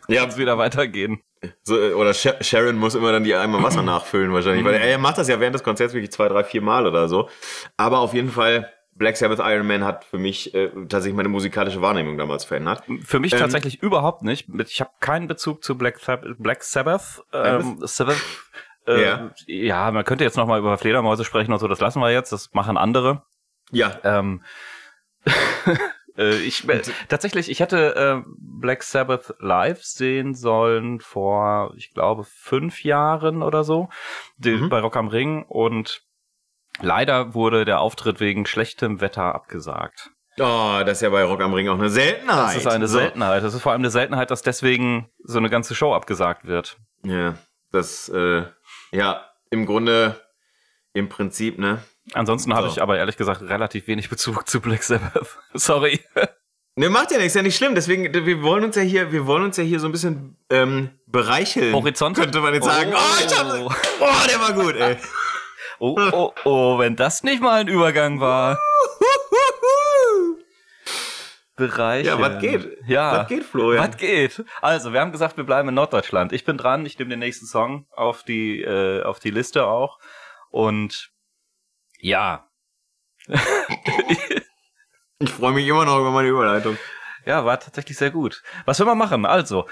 [0.07, 1.21] Ja, kann es wieder weitergehen.
[1.63, 4.97] So, äh, oder Sha- Sharon muss immer dann die Eimer Wasser nachfüllen wahrscheinlich, weil er
[4.97, 7.29] macht das ja während des Konzerts wirklich zwei, drei, vier Mal oder so.
[7.77, 11.81] Aber auf jeden Fall, Black Sabbath Iron Man hat für mich äh, tatsächlich meine musikalische
[11.81, 12.83] Wahrnehmung damals verändert.
[13.03, 14.47] Für mich Ähm, tatsächlich überhaupt nicht.
[14.67, 15.99] Ich habe keinen Bezug zu Black,
[16.39, 17.23] Black Sabbath.
[17.33, 18.15] Ähm, Sabbath.
[18.87, 19.31] Äh, Ja.
[19.47, 19.91] ja.
[19.91, 21.67] man könnte jetzt noch mal über Fledermäuse sprechen und so.
[21.67, 22.31] Das lassen wir jetzt.
[22.31, 23.23] Das machen andere.
[23.71, 24.43] Ja, Ähm,
[26.17, 32.23] äh, ich äh, tatsächlich, ich hätte äh, Black Sabbath live sehen sollen vor, ich glaube,
[32.25, 33.89] fünf Jahren oder so,
[34.37, 34.69] die, Mhm.
[34.69, 36.01] bei Rock am Ring und
[36.81, 40.11] leider wurde der Auftritt wegen schlechtem Wetter abgesagt.
[40.37, 42.47] Oh, das ist ja bei Rock am Ring auch eine Seltenheit.
[42.47, 42.97] Das ist eine So.
[42.97, 43.41] Seltenheit.
[43.41, 46.77] Das ist vor allem eine Seltenheit, dass deswegen so eine ganze Show abgesagt wird.
[47.03, 47.35] Ja,
[47.71, 48.43] das, äh,
[48.91, 50.19] ja, im Grunde,
[50.91, 51.81] im Prinzip, ne?
[52.13, 52.73] Ansonsten habe So.
[52.73, 55.37] ich aber ehrlich gesagt relativ wenig Bezug zu Black Sabbath.
[55.53, 56.01] Sorry.
[56.75, 57.73] Ne, macht ja nichts, ja nicht schlimm.
[57.73, 60.89] Deswegen, wir wollen uns ja hier, wir wollen uns ja hier so ein bisschen ähm,
[61.07, 61.73] bereicheln.
[61.73, 62.17] Horizont.
[62.17, 62.93] Könnte man jetzt sagen.
[62.93, 64.97] Oh, ich hab, oh der war gut, ey.
[65.79, 68.59] Oh, oh, oh, wenn das nicht mal ein Übergang war.
[71.55, 72.05] Bereich.
[72.05, 72.77] Ja, was geht?
[72.85, 73.19] Ja.
[73.19, 73.87] Was geht, Florian?
[73.87, 74.43] Was geht?
[74.61, 76.33] Also, wir haben gesagt, wir bleiben in Norddeutschland.
[76.33, 79.99] Ich bin dran, ich nehme den nächsten Song auf die, äh, auf die Liste auch.
[80.49, 81.11] Und
[82.05, 82.47] ja.
[85.19, 86.77] Ich freue mich immer noch über meine Überleitung.
[87.25, 88.43] Ja, war tatsächlich sehr gut.
[88.65, 89.25] Was will man machen?
[89.25, 89.65] Also,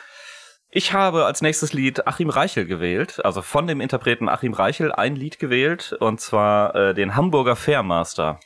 [0.69, 5.17] ich habe als nächstes Lied Achim Reichel gewählt, also von dem Interpreten Achim Reichel ein
[5.17, 8.39] Lied gewählt, und zwar äh, den Hamburger Fairmaster.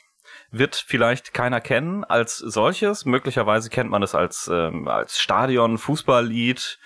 [0.50, 6.78] Wird vielleicht keiner kennen als solches, möglicherweise kennt man es als, ähm, als Stadion-Fußballlied.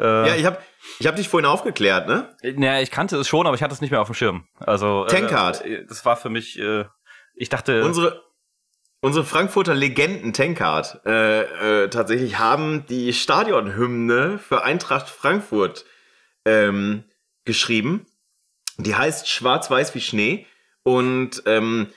[0.00, 0.58] Äh, Ja, ich habe
[0.98, 2.34] ich hab dich vorhin aufgeklärt, ne?
[2.56, 4.46] naja, ich kannte es schon, aber ich hatte es nicht mehr auf dem Schirm.
[4.58, 5.64] Also äh, Tankard.
[5.64, 6.84] äh, Das war für mich äh,
[7.34, 7.84] Ich dachte.
[7.84, 8.22] Unsere,
[9.00, 15.84] unsere Frankfurter Legenden Tankard äh, äh, tatsächlich haben die Stadionhymne für Eintracht Frankfurt
[16.44, 17.04] ähm,
[17.44, 18.06] geschrieben.
[18.76, 20.46] Die heißt Schwarz-Weiß wie Schnee.
[20.82, 21.88] Und ähm,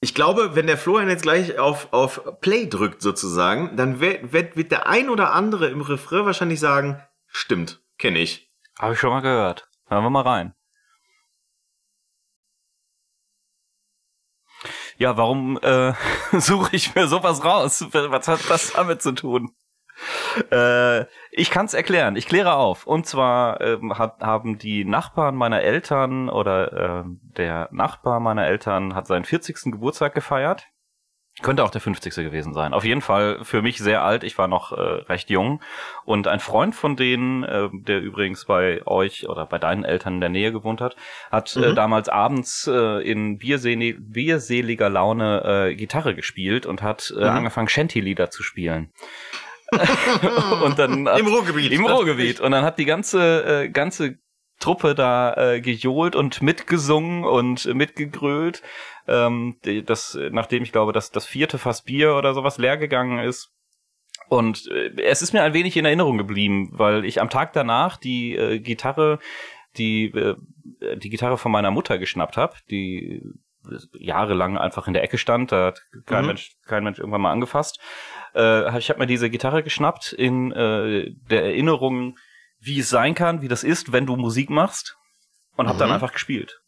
[0.00, 4.56] ich glaube, wenn der Florian jetzt gleich auf, auf Play drückt sozusagen, dann wird, wird,
[4.56, 8.50] wird der ein oder andere im Refrain wahrscheinlich sagen, stimmt, kenne ich.
[8.78, 9.68] Habe ich schon mal gehört.
[9.86, 10.54] Hören wir mal rein.
[14.96, 15.94] Ja, warum äh,
[16.38, 17.86] suche ich mir sowas raus?
[17.92, 19.54] Was hat das damit zu tun?
[20.50, 22.16] Äh, ich kann es erklären.
[22.16, 22.86] Ich kläre auf.
[22.86, 27.04] Und zwar ähm, hat, haben die Nachbarn meiner Eltern oder äh,
[27.36, 29.72] der Nachbar meiner Eltern hat seinen 40.
[29.72, 30.66] Geburtstag gefeiert.
[31.42, 32.14] Könnte auch der 50.
[32.14, 32.74] gewesen sein.
[32.74, 34.24] Auf jeden Fall für mich sehr alt.
[34.24, 35.62] Ich war noch äh, recht jung.
[36.04, 40.20] Und ein Freund von denen, äh, der übrigens bei euch oder bei deinen Eltern in
[40.20, 40.96] der Nähe gewohnt hat,
[41.30, 41.64] hat äh, mhm.
[41.64, 47.30] äh, damals abends äh, in bierselig bierseliger Laune äh, Gitarre gespielt und hat äh, mhm.
[47.30, 48.92] angefangen, Shanty-Lieder zu spielen.
[50.64, 51.72] und dann hat, Im Ruhrgebiet.
[51.72, 52.40] Im Ruhrgebiet.
[52.40, 54.18] Und dann hat die ganze, äh, ganze
[54.60, 58.62] Truppe da äh, gejohlt und mitgesungen und äh, mitgegrölt.
[59.08, 59.56] Ähm,
[59.86, 63.50] das, nachdem ich glaube, dass das vierte Fass Bier oder sowas leer gegangen ist.
[64.28, 67.96] Und äh, es ist mir ein wenig in Erinnerung geblieben, weil ich am Tag danach
[67.96, 69.18] die äh, Gitarre,
[69.76, 70.36] die äh,
[70.96, 73.22] die Gitarre von meiner Mutter geschnappt habe, die
[73.98, 76.28] jahrelang einfach in der Ecke stand, da hat kein mhm.
[76.28, 77.80] Mensch, kein Mensch irgendwann mal angefasst.
[78.34, 82.16] Äh, ich habe mir diese Gitarre geschnappt in äh, der Erinnerung,
[82.60, 84.96] wie es sein kann, wie das ist, wenn du Musik machst
[85.56, 85.80] und habe mhm.
[85.80, 86.60] dann einfach gespielt.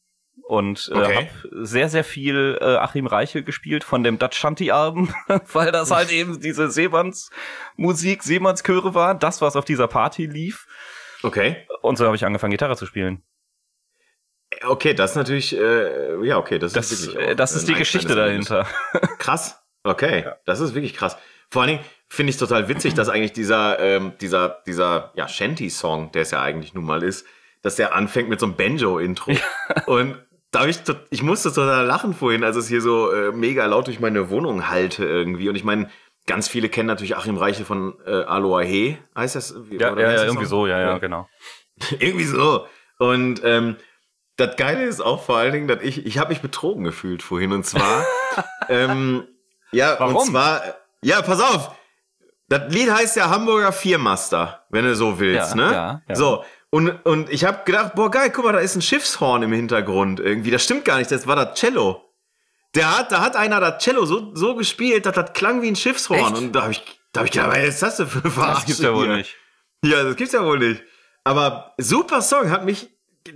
[0.45, 1.17] Und äh, okay.
[1.17, 5.15] habe sehr, sehr viel äh, Achim Reichel gespielt von dem Dutch Shanty-Album,
[5.53, 10.67] weil das halt eben diese Seemanns-Musik, Seemanns-Chöre war, das, was auf dieser Party lief.
[11.23, 11.67] Okay.
[11.83, 13.23] Und so habe ich angefangen, Gitarre zu spielen.
[14.63, 17.31] Okay, das ist natürlich, äh, ja, okay, das, das ist wirklich.
[17.31, 18.67] Auch, das ist die Geschichte dahinter.
[19.19, 19.63] Krass.
[19.85, 20.37] Okay, ja.
[20.45, 21.17] das ist wirklich krass.
[21.51, 26.13] Vor allen Dingen finde ich total witzig, dass eigentlich dieser, ähm, dieser, dieser, ja, Shanty-Song,
[26.13, 27.27] der es ja eigentlich nun mal ist,
[27.63, 29.33] dass der anfängt mit so einem Banjo-Intro.
[29.87, 30.19] Und
[30.51, 33.99] da ich, ich musste total lachen vorhin, als es hier so äh, mega laut durch
[33.99, 35.49] meine Wohnung halte irgendwie.
[35.49, 35.89] Und ich meine,
[36.27, 39.57] ganz viele kennen natürlich Achim Reiche von äh, Aloha He, heißt das?
[39.71, 41.31] Ja, ja, ja irgendwie so, ja, ja, genau.
[41.99, 42.67] irgendwie so.
[42.99, 43.77] Und ähm,
[44.37, 47.53] das Geile ist auch vor allen Dingen, dass ich, ich habe mich betrogen gefühlt vorhin.
[47.53, 48.05] Und zwar,
[48.69, 49.27] ähm,
[49.71, 50.17] ja, Warum?
[50.17, 50.63] und zwar,
[51.03, 51.75] ja, pass auf.
[52.53, 55.73] Das Lied heißt ja Hamburger Viermaster, wenn du so willst, ja, ne?
[55.73, 56.15] Ja, ja.
[56.15, 56.45] So.
[56.71, 60.21] Und, und ich habe gedacht, boah, geil, guck mal, da ist ein Schiffshorn im Hintergrund
[60.21, 60.51] irgendwie.
[60.51, 62.03] Das stimmt gar nicht, das war das Cello.
[62.75, 65.77] Der hat, da hat einer das Cello so, so gespielt, dass das klang wie ein
[65.77, 66.21] Schiffshorn.
[66.21, 66.37] Echt?
[66.37, 66.83] Und da habe ich,
[67.13, 69.37] da hab ich gedacht, was ist das denn für Verarsche Das gibt's ja wohl nicht.
[69.85, 70.83] Ja, das gibt's ja wohl nicht.
[71.25, 72.91] Aber super Song, hat mich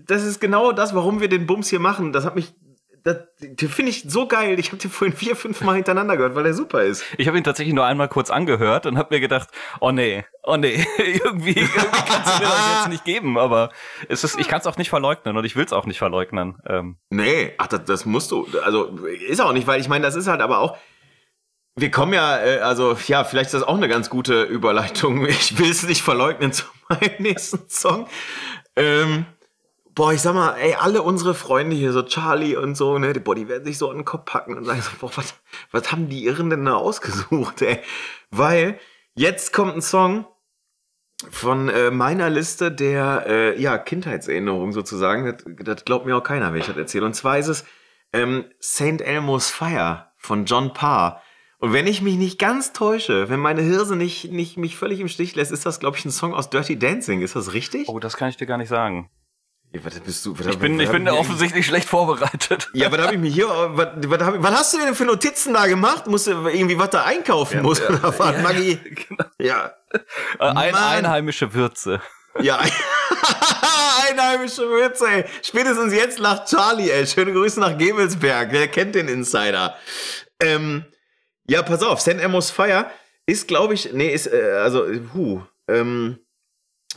[0.06, 2.12] das ist genau das, warum wir den Bums hier machen.
[2.12, 2.54] Das hat mich,
[3.07, 4.59] das, den finde ich so geil.
[4.59, 7.04] Ich habe den vorhin vier, fünf Mal hintereinander gehört, weil er super ist.
[7.18, 9.48] Ich habe ihn tatsächlich nur einmal kurz angehört und habe mir gedacht,
[9.78, 13.38] oh nee, oh nee, irgendwie, irgendwie kannst du mir das jetzt nicht geben.
[13.38, 13.70] Aber
[14.09, 16.57] es ist, ich kann es auch nicht verleugnen und ich will es auch nicht verleugnen.
[16.66, 16.96] Ähm.
[17.11, 18.48] Nee, ach, das, das musst du.
[18.64, 18.98] Also
[19.28, 20.76] ist auch nicht, weil ich meine, das ist halt aber auch.
[21.76, 25.24] Wir kommen ja, äh, also ja, vielleicht ist das auch eine ganz gute Überleitung.
[25.26, 28.09] Ich will es nicht verleugnen zu meinem nächsten Song.
[28.74, 29.26] Ähm,
[29.97, 33.34] boah, ich sag mal, ey, alle unsere Freunde hier, so Charlie und so, ne, boah,
[33.34, 35.34] die werden sich so an den Kopf packen und sagen so, boah, was,
[35.72, 37.80] was haben die Irren denn da ausgesucht, ey?
[38.30, 38.78] Weil
[39.14, 40.26] jetzt kommt ein Song
[41.30, 45.24] von äh, meiner Liste der, äh, ja, Kindheitserinnerung sozusagen.
[45.24, 47.07] Das, das glaubt mir auch keiner, wenn ich das erzähle.
[47.07, 47.64] Und zwar ist es
[48.12, 49.01] ähm, St.
[49.01, 51.22] Elmo's Fire von John Parr.
[51.59, 55.09] Und wenn ich mich nicht ganz täusche, wenn meine Hirse nicht, nicht mich völlig im
[55.09, 57.22] Stich lässt, ist das, glaube ich, ein Song aus Dirty Dancing.
[57.22, 57.88] Ist das richtig?
[57.88, 59.09] Oh, das kann ich dir gar nicht sagen.
[59.85, 60.39] Was bist du?
[60.39, 62.68] Was, ich bin, ich bin offensichtlich schlecht vorbereitet.
[62.72, 65.55] Ja, was habe ich mir hier, was, was, hab, was hast du denn für Notizen
[65.55, 66.07] da gemacht?
[66.07, 67.59] Musst du irgendwie was da einkaufen?
[67.59, 68.77] Ja, muss ja, da fahren, ja, Maggi?
[68.77, 69.24] Genau.
[69.39, 69.74] Ja.
[70.39, 72.01] Ein, einheimische Würze.
[72.41, 72.61] Ja,
[74.09, 75.24] einheimische Würze, ey.
[75.43, 77.07] Spätestens jetzt lacht Charlie, ey.
[77.07, 78.53] Schöne Grüße nach Gebelsberg.
[78.53, 79.77] Wer kennt den Insider?
[80.41, 80.85] Ähm,
[81.49, 82.01] ja, pass auf.
[82.01, 82.22] St.
[82.22, 82.91] Amos Fire
[83.27, 86.18] ist, glaube ich, nee, ist, äh, also, hu, ähm,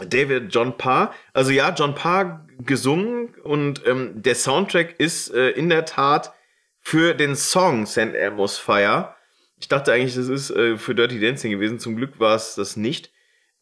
[0.06, 1.14] David John Parr.
[1.34, 6.34] Also ja, John Parr gesungen und ähm, der Soundtrack ist äh, in der Tat
[6.80, 8.14] für den Song St.
[8.16, 9.16] Elmo's Fire.
[9.60, 11.80] Ich dachte eigentlich, das ist äh, für Dirty Dancing gewesen.
[11.80, 13.12] Zum Glück war es das nicht.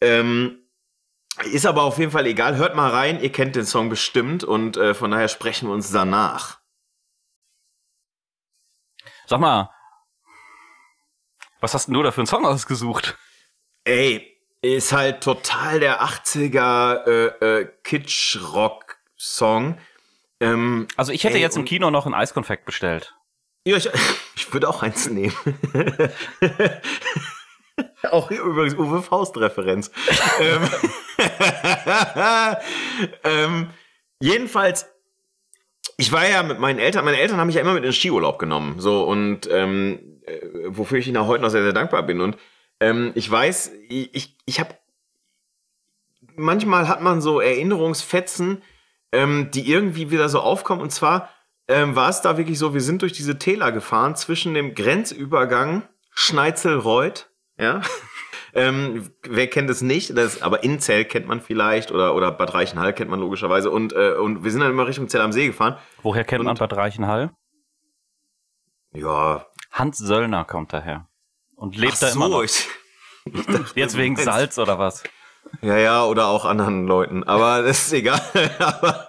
[0.00, 0.58] Ähm,
[1.52, 2.56] ist aber auf jeden Fall egal.
[2.56, 3.20] Hört mal rein.
[3.20, 6.58] Ihr kennt den Song bestimmt und äh, von daher sprechen wir uns danach.
[9.26, 9.70] Sag mal,
[11.60, 13.16] was hast denn du da für einen Song ausgesucht?
[13.84, 14.27] Ey,
[14.62, 19.78] ist halt total der 80er äh, äh, Kitsch-Rock-Song.
[20.40, 23.14] Ähm, also ich hätte ey, jetzt im Kino noch ein Eiskonfekt bestellt.
[23.64, 23.88] Ja, ich,
[24.36, 25.34] ich würde auch eins nehmen.
[28.10, 29.90] auch hier übrigens Uwe Faust-Referenz.
[30.40, 30.68] ähm,
[33.24, 33.70] ähm,
[34.20, 34.86] jedenfalls,
[35.96, 37.92] ich war ja mit meinen Eltern, meine Eltern haben mich ja immer mit in den
[37.92, 38.80] Skiurlaub genommen.
[38.80, 42.20] So, und ähm, äh, wofür ich ihnen auch heute noch sehr, sehr dankbar bin.
[42.20, 42.36] Und
[42.80, 44.74] ähm, ich weiß, ich, ich, habe
[46.36, 48.62] manchmal hat man so Erinnerungsfetzen,
[49.12, 50.80] ähm, die irgendwie wieder so aufkommen.
[50.80, 51.30] Und zwar
[51.66, 55.82] ähm, war es da wirklich so, wir sind durch diese Täler gefahren zwischen dem Grenzübergang
[56.10, 57.82] Schneizelreuth, ja.
[58.54, 60.16] ähm, wer kennt es nicht?
[60.16, 63.70] Das, aber Inzell kennt man vielleicht oder, oder Bad Reichenhall kennt man logischerweise.
[63.70, 65.76] Und, äh, und wir sind dann immer Richtung Zell am See gefahren.
[66.02, 67.30] Woher kennt und, man Bad Reichenhall?
[68.92, 69.46] Ja.
[69.70, 71.08] Hans Söllner kommt daher.
[71.58, 72.42] Und lebt Ach da immer so, noch.
[72.44, 72.66] Ich,
[73.26, 75.02] ich dachte, Jetzt wegen Salz oder was?
[75.60, 77.24] Ja, ja, oder auch anderen Leuten.
[77.24, 78.22] Aber das ist egal.
[78.58, 79.08] Aber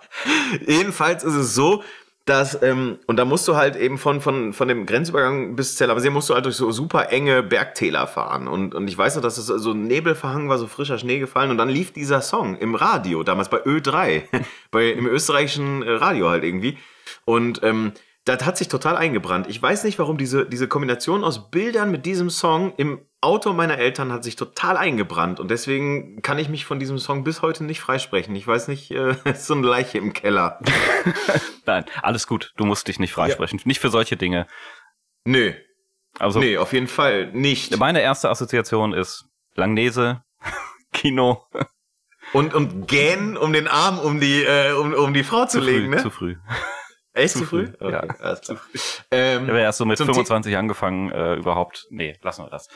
[0.66, 1.84] jedenfalls ist es so,
[2.26, 6.12] dass, ähm, und da musst du halt eben von, von, von dem Grenzübergang bis Zellersee
[6.12, 8.48] musst du halt durch so super enge Bergtäler fahren.
[8.48, 11.20] Und, und ich weiß noch, dass es so ein Nebel verhangen war, so frischer Schnee
[11.20, 11.50] gefallen.
[11.50, 14.24] Und dann lief dieser Song im Radio, damals bei Ö3,
[14.72, 16.78] bei, im österreichischen Radio halt irgendwie.
[17.26, 17.94] Und ähm,
[18.30, 19.48] das hat sich total eingebrannt.
[19.48, 23.78] Ich weiß nicht, warum diese, diese Kombination aus Bildern mit diesem Song im Auto meiner
[23.78, 25.40] Eltern hat sich total eingebrannt.
[25.40, 28.36] Und deswegen kann ich mich von diesem Song bis heute nicht freisprechen.
[28.36, 30.60] Ich weiß nicht, äh, ist so eine Leiche im Keller.
[31.66, 32.54] Nein, alles gut.
[32.56, 33.60] Du musst dich nicht freisprechen.
[33.60, 33.64] Ja.
[33.66, 34.48] Nicht für solche Dinge.
[35.26, 35.54] Nö.
[36.18, 37.78] Also, nee, auf jeden Fall nicht.
[37.78, 39.26] Meine erste Assoziation ist
[39.56, 40.24] Langnese,
[40.94, 41.46] Kino.
[42.34, 45.66] Und, und gähnen, um den Arm um die, äh, um, um die Frau zu, zu
[45.66, 46.02] legen, früh, ne?
[46.02, 46.36] Zu früh.
[47.20, 47.68] Echt zu früh?
[47.80, 48.60] Okay, ja, alles klar.
[49.12, 51.88] Ähm, ich habe erst so mit 25 angefangen, äh, überhaupt.
[51.90, 52.70] Nee, lassen wir das.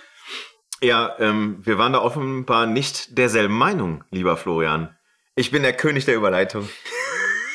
[0.81, 4.97] Ja, ähm, wir waren da offenbar nicht derselben Meinung, lieber Florian.
[5.35, 6.67] Ich bin der König der Überleitung.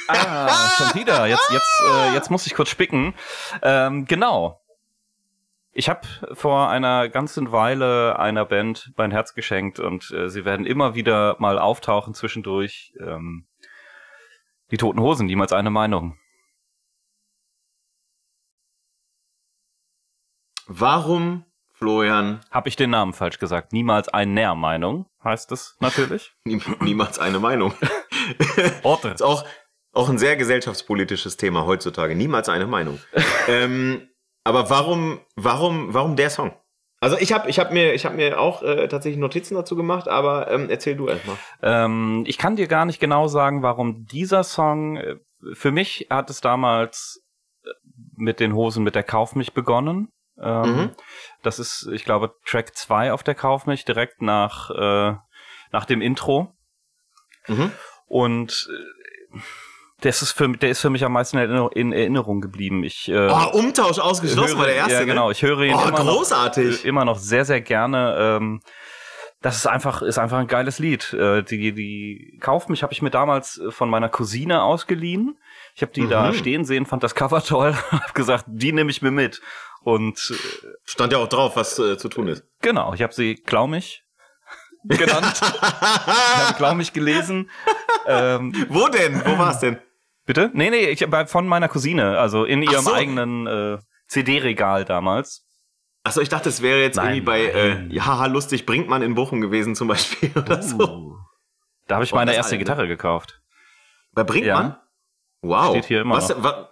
[0.08, 1.26] Ah, schon wieder.
[1.26, 3.14] Jetzt, jetzt, äh, jetzt muss ich kurz spicken.
[3.62, 4.62] Ähm, genau.
[5.72, 6.00] Ich habe
[6.32, 11.36] vor einer ganzen Weile einer Band mein Herz geschenkt und äh, sie werden immer wieder
[11.38, 12.94] mal auftauchen zwischendurch.
[12.98, 13.46] Ähm,
[14.70, 16.18] die Toten Hosen, niemals eine Meinung.
[20.70, 22.40] Warum, Florian?
[22.50, 23.72] Habe ich den Namen falsch gesagt?
[23.72, 26.34] Niemals eine Nährmeinung heißt es natürlich.
[26.44, 27.72] niemals eine Meinung.
[28.82, 29.08] Orte.
[29.08, 29.46] ist auch,
[29.92, 32.14] auch ein sehr gesellschaftspolitisches Thema heutzutage.
[32.14, 33.00] Niemals eine Meinung.
[33.48, 34.08] ähm,
[34.44, 36.52] aber warum, warum, warum der Song?
[37.00, 40.06] Also ich habe ich hab mir, ich hab mir auch äh, tatsächlich Notizen dazu gemacht,
[40.06, 41.36] aber ähm, erzähl du erstmal.
[41.62, 45.16] Ähm, ich kann dir gar nicht genau sagen, warum dieser Song, äh,
[45.54, 47.24] für mich hat es damals
[47.64, 47.70] äh,
[48.16, 50.12] mit den Hosen mit der Kaufmilch begonnen.
[50.40, 50.90] Ähm, mhm.
[51.42, 55.16] Das ist, ich glaube, Track 2 auf der Kaufmilch, direkt nach, äh,
[55.72, 56.54] nach dem Intro.
[57.46, 57.72] Mhm.
[58.06, 59.38] Und äh,
[60.00, 62.84] das ist für, der ist für mich am meisten in Erinnerung geblieben.
[62.84, 64.94] Ich, äh, oh, Umtausch ausgeschlossen höre, war der erste.
[64.94, 65.30] Ja, genau.
[65.30, 66.78] Ich höre ihn oh, immer, großartig.
[66.78, 68.16] Noch, immer noch sehr, sehr gerne.
[68.18, 68.60] Ähm,
[69.40, 71.12] das ist einfach, ist einfach ein geiles Lied.
[71.12, 75.36] Äh, die, die Kauf mich habe ich mir damals von meiner Cousine ausgeliehen.
[75.74, 76.10] Ich habe die mhm.
[76.10, 79.40] da stehen sehen, fand das Cover toll, habe gesagt, die nehme ich mir mit.
[79.82, 82.44] Und äh, stand ja auch drauf, was äh, zu tun ist.
[82.60, 84.04] Genau, ich habe sie Klaumich
[84.84, 85.40] genannt.
[85.40, 87.50] ich habe Klaumich gelesen.
[88.06, 89.24] Ähm, Wo denn?
[89.24, 89.78] Wo war es denn?
[90.26, 90.50] Bitte?
[90.52, 92.92] Nee, nee, ich, von meiner Cousine, also in ihrem so.
[92.92, 95.46] eigenen äh, CD-Regal damals.
[96.04, 99.02] Achso, ich dachte, es wäre jetzt nein, irgendwie bei äh, ja, haha, lustig, bringt man
[99.02, 101.16] in Bochum gewesen zum Beispiel oder uh, so.
[101.86, 103.40] Da habe ich meine erste Gitarre gekauft.
[104.12, 104.66] Bei Brinkmann?
[104.66, 104.82] Ja.
[105.42, 105.70] Wow.
[105.70, 106.42] Steht hier immer was, noch.
[106.42, 106.66] Was,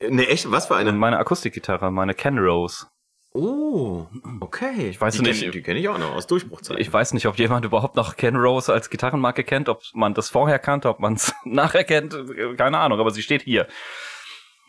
[0.00, 0.50] Ne, echt?
[0.50, 0.92] Was für eine?
[0.92, 2.86] Meine Akustikgitarre, meine Ken Rose.
[3.34, 4.06] Oh,
[4.40, 4.88] okay.
[4.88, 5.42] Ich weiß die nicht.
[5.42, 6.80] Kenn, die kenne ich auch noch aus Durchbruchzeiten.
[6.80, 10.30] Ich weiß nicht, ob jemand überhaupt noch Ken Rose als Gitarrenmarke kennt, ob man das
[10.30, 12.16] vorher kannte, ob man es nachher kennt.
[12.56, 13.68] Keine Ahnung, aber sie steht hier.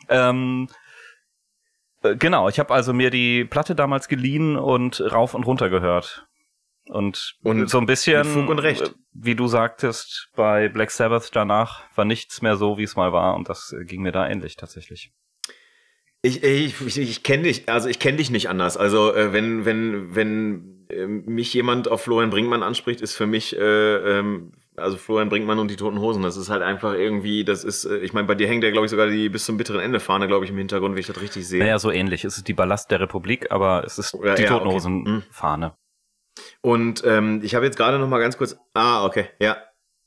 [0.09, 0.67] Ähm,
[2.03, 6.25] äh, genau, ich habe also mir die Platte damals geliehen und rauf und runter gehört.
[6.89, 8.81] Und, und so ein bisschen, Fug und Recht.
[8.81, 13.13] Äh, wie du sagtest, bei Black Sabbath danach war nichts mehr so, wie es mal
[13.13, 13.35] war.
[13.35, 15.11] Und das äh, ging mir da ähnlich tatsächlich.
[16.21, 18.75] Ich, ich, ich, ich kenne dich, also ich kenne dich nicht anders.
[18.75, 23.55] Also äh, wenn, wenn, wenn äh, mich jemand auf Florian Brinkmann anspricht, ist für mich,
[23.55, 23.59] äh,
[24.19, 27.85] ähm, also Florian Brinkmann und die Toten Hosen, das ist halt einfach irgendwie, das ist,
[27.85, 30.01] äh, ich meine, bei dir hängt ja, glaube ich, sogar die bis zum bitteren Ende
[30.01, 31.59] Fahne, glaube ich, im Hintergrund, wie ich das richtig sehe.
[31.59, 32.25] Naja, so ähnlich.
[32.25, 34.75] Es ist die Ballast der Republik, aber es ist ja, die ja, Toten okay.
[34.75, 35.23] Hosen hm.
[35.31, 35.73] Fahne.
[36.61, 38.57] Und ähm, ich habe jetzt gerade noch mal ganz kurz.
[38.73, 39.57] Ah, okay, ja.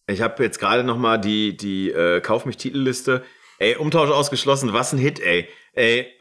[0.06, 3.22] Ich habe jetzt gerade noch mal die die äh, Kauf mich Titelliste.
[3.62, 4.72] Ey, Umtausch ausgeschlossen.
[4.72, 5.48] Was ein Hit, ey.
[5.74, 6.12] Ey,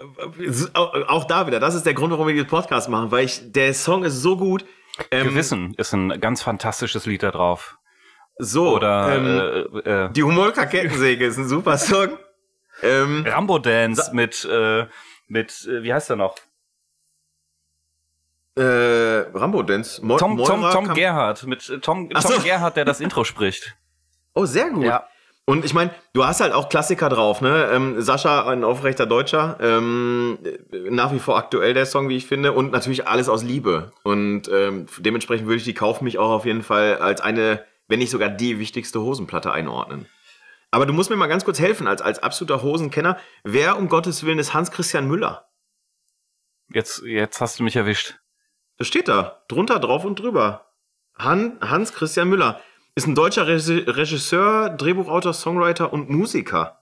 [0.73, 1.59] auch da wieder.
[1.59, 4.37] Das ist der Grund, warum wir diesen Podcast machen, weil ich der Song ist so
[4.37, 4.63] gut.
[5.09, 7.79] Ähm, Gewissen ist ein ganz fantastisches Lied da drauf.
[8.37, 12.17] So, oder ähm, äh, äh, die Humolka Kettensäge ist ein super Song.
[12.83, 14.85] Ähm, Rambo Dance mit äh,
[15.27, 16.35] Mit, äh, wie heißt er noch?
[18.55, 18.61] Äh,
[19.33, 20.05] Rambo Dance.
[20.05, 21.47] Mo Tom, Tom, Tom Gerhardt.
[21.47, 22.39] Mit äh, Tom, Tom so.
[22.41, 23.75] Gerhardt, der das Intro spricht.
[24.35, 24.83] Oh, sehr gut.
[24.83, 25.07] Ja.
[25.51, 27.69] Und ich meine, du hast halt auch Klassiker drauf, ne?
[27.73, 30.39] Ähm, Sascha, ein aufrechter Deutscher, ähm,
[30.71, 33.91] nach wie vor aktuell der Song, wie ich finde, und natürlich alles aus Liebe.
[34.03, 37.99] Und ähm, dementsprechend würde ich die Kauf mich auch auf jeden Fall als eine, wenn
[37.99, 40.07] nicht sogar die wichtigste Hosenplatte einordnen.
[40.71, 43.19] Aber du musst mir mal ganz kurz helfen, als, als absoluter Hosenkenner.
[43.43, 45.49] Wer um Gottes Willen ist Hans-Christian Müller?
[46.73, 48.15] Jetzt, jetzt hast du mich erwischt.
[48.77, 50.71] Das steht da, drunter, drauf und drüber.
[51.17, 52.61] Han, Hans-Christian Müller.
[52.95, 56.81] Ist ein deutscher Regisseur, Drehbuchautor, Songwriter und Musiker.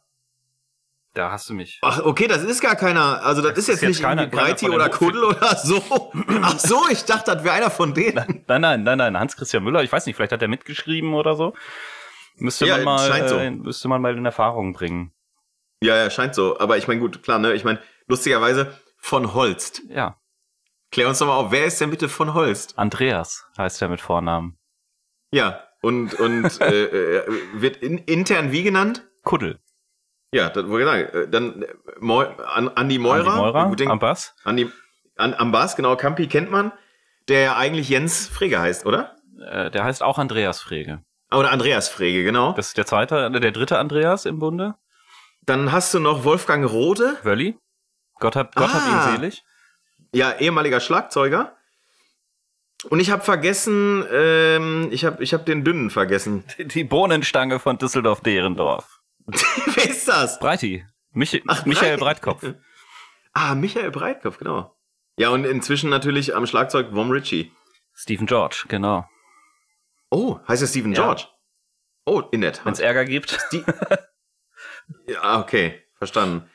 [1.14, 1.80] Da hast du mich.
[1.82, 3.24] Ach, okay, das ist gar keiner.
[3.24, 6.12] Also, das, das ist jetzt, jetzt nicht keiner, Breiti oder Kuddel oder so.
[6.42, 8.44] Ach so, ich dachte, das wäre einer von denen.
[8.48, 9.84] Nein, nein, nein, nein, Hans-Christian Müller.
[9.84, 11.54] Ich weiß nicht, vielleicht hat er mitgeschrieben oder so.
[12.38, 13.38] Müsste ja, man mal, so.
[13.38, 15.12] äh, müsste man mal in Erfahrung bringen.
[15.82, 16.60] Ja, ja, scheint so.
[16.60, 17.54] Aber ich meine, gut, klar, ne?
[17.54, 19.82] Ich meine, lustigerweise von Holst.
[19.90, 20.20] Ja.
[20.92, 22.78] Klär uns doch mal auf, wer ist denn bitte von Holst?
[22.78, 24.58] Andreas heißt er mit Vornamen.
[25.32, 27.24] Ja, und, und äh, äh,
[27.54, 29.08] wird in, intern wie genannt?
[29.24, 29.60] Kuddel.
[30.32, 31.26] Ja, das, genau.
[31.28, 31.68] Dann äh,
[32.00, 33.28] Mo, an, Andi Meurer.
[33.28, 34.36] Andi Meurer, den, am Bass.
[34.44, 34.70] Andi,
[35.18, 35.96] an, am Bass, genau.
[35.96, 36.72] Campi kennt man,
[37.28, 39.16] der ja eigentlich Jens Frege heißt, oder?
[39.40, 41.04] Äh, der heißt auch Andreas Frege.
[41.32, 42.54] Oder Andreas Frege, genau.
[42.54, 44.76] Das ist der zweite, der dritte Andreas im Bunde.
[45.42, 47.18] Dann hast du noch Wolfgang Rode.
[47.24, 47.58] Wölli.
[48.20, 48.74] Gott hab, Gott ah.
[48.74, 49.12] hab ihn ah.
[49.16, 49.44] selig.
[50.14, 51.56] Ja, ehemaliger Schlagzeuger.
[52.88, 56.46] Und ich habe vergessen, ähm, ich habe ich hab den Dünnen vergessen.
[56.58, 59.02] Die, Bohnenstange von Düsseldorf-Derendorf.
[59.28, 60.40] Wer ist das?
[60.40, 60.86] Breiti.
[61.12, 62.22] Mich, Ach, Michael Breit.
[62.22, 62.44] Breitkopf.
[63.34, 64.76] ah, Michael Breitkopf, genau.
[65.18, 67.52] Ja, und inzwischen natürlich am Schlagzeug Vom Ritchie.
[67.94, 69.06] Stephen George, genau.
[70.10, 71.04] Oh, heißt er Stephen ja.
[71.04, 71.26] George?
[72.06, 72.66] Oh, in der Tat.
[72.66, 73.38] Wenn es Ärger gibt.
[75.06, 76.50] ja, okay, verstanden.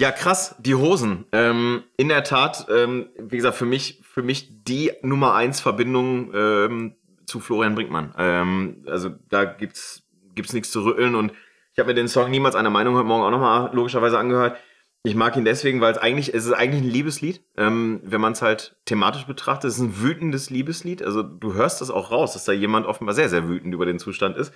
[0.00, 1.26] Ja, krass, die Hosen.
[1.30, 6.32] Ähm, in der Tat, ähm, wie gesagt, für mich, für mich die Nummer eins Verbindung
[6.34, 6.94] ähm,
[7.26, 8.14] zu Florian Brinkmann.
[8.16, 11.34] Ähm, also da gibt's gibt's nichts zu rütteln und
[11.74, 14.56] ich habe mir den Song niemals einer Meinung heute Morgen auch nochmal logischerweise angehört.
[15.02, 18.32] Ich mag ihn deswegen, weil es eigentlich es ist eigentlich ein Liebeslied, ähm, wenn man
[18.32, 19.68] es halt thematisch betrachtet.
[19.68, 21.02] Es ist ein wütendes Liebeslied.
[21.02, 23.98] Also du hörst das auch raus, dass da jemand offenbar sehr sehr wütend über den
[23.98, 24.54] Zustand ist.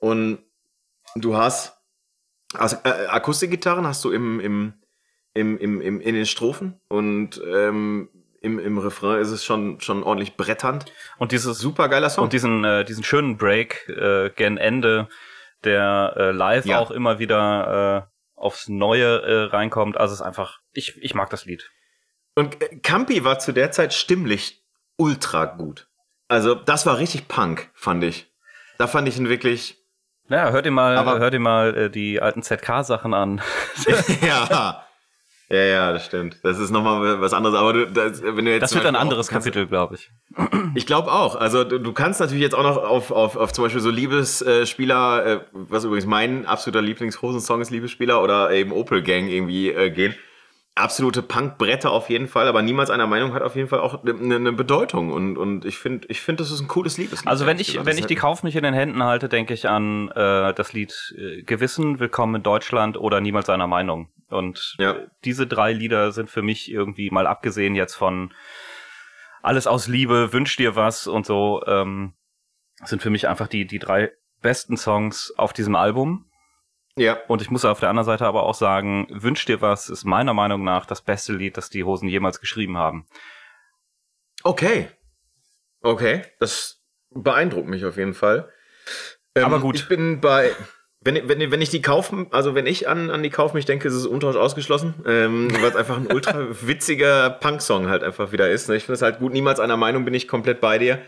[0.00, 0.40] Und
[1.14, 1.78] du hast
[2.52, 4.74] also äh, Akustikgitarren hast du im im
[5.34, 8.08] im, im, im, in den Strophen und ähm,
[8.42, 10.86] im, im Refrain ist es schon, schon ordentlich bretternd.
[11.18, 12.24] Und dieses super geiler Song.
[12.24, 15.08] Und diesen, äh, diesen schönen Break äh, gen Ende,
[15.64, 16.78] der äh, live ja.
[16.78, 19.96] auch immer wieder äh, aufs Neue äh, reinkommt.
[19.96, 21.70] Also es ist einfach, ich, ich mag das Lied.
[22.34, 24.64] Und äh, Campi war zu der Zeit stimmlich
[24.96, 25.88] ultra gut.
[26.28, 28.32] Also das war richtig Punk, fand ich.
[28.78, 29.78] Da fand ich ihn wirklich.
[30.28, 33.40] Ja, hört ihr mal, aber, hört ihr mal äh, die alten ZK-Sachen an.
[34.22, 34.86] ja.
[35.52, 36.38] Ja, ja, das stimmt.
[36.42, 37.54] Das ist nochmal was anderes.
[37.54, 40.10] Aber du, das, wenn du jetzt das wird ein anderes Kapitel, glaube ich.
[40.74, 41.36] Ich glaube auch.
[41.36, 45.26] Also du, du, kannst natürlich jetzt auch noch auf, auf, auf zum Beispiel so Liebesspieler,
[45.26, 50.14] äh, was übrigens mein absoluter Lieblingshosensong ist, Liebesspieler oder eben Opel Gang irgendwie äh, gehen
[50.74, 54.36] absolute Punkbretter auf jeden Fall, aber niemals einer Meinung hat auf jeden Fall auch eine,
[54.36, 57.28] eine Bedeutung und, und ich finde, ich finde, das ist ein cooles Liebeslied.
[57.28, 60.08] Also wenn ich, wenn ich die Kauf mich in den Händen halte, denke ich an
[60.10, 64.10] äh, das Lied äh, Gewissen, Willkommen in Deutschland oder Niemals einer Meinung.
[64.30, 64.96] Und ja.
[65.24, 68.32] diese drei Lieder sind für mich irgendwie mal abgesehen jetzt von
[69.42, 72.14] Alles aus Liebe, Wünsch dir was und so, ähm,
[72.82, 74.10] sind für mich einfach die, die drei
[74.40, 76.31] besten Songs auf diesem Album.
[76.96, 77.18] Ja.
[77.28, 80.34] Und ich muss auf der anderen Seite aber auch sagen, Wünsch dir was ist meiner
[80.34, 83.06] Meinung nach das beste Lied, das die Hosen jemals geschrieben haben.
[84.42, 84.88] Okay.
[85.80, 86.22] Okay.
[86.38, 88.50] Das beeindruckt mich auf jeden Fall.
[89.34, 89.76] Ähm, aber gut.
[89.76, 90.50] Ich bin bei,
[91.00, 93.88] wenn, wenn, wenn ich die kaufen, also wenn ich an, an die Kauf mich denke,
[93.88, 98.50] ist es Untausch ausgeschlossen, ähm, weil es einfach ein ultra witziger Punk-Song halt einfach wieder
[98.50, 98.68] ist.
[98.68, 98.76] Ne?
[98.76, 101.00] Ich finde es halt gut, niemals einer Meinung bin ich komplett bei dir.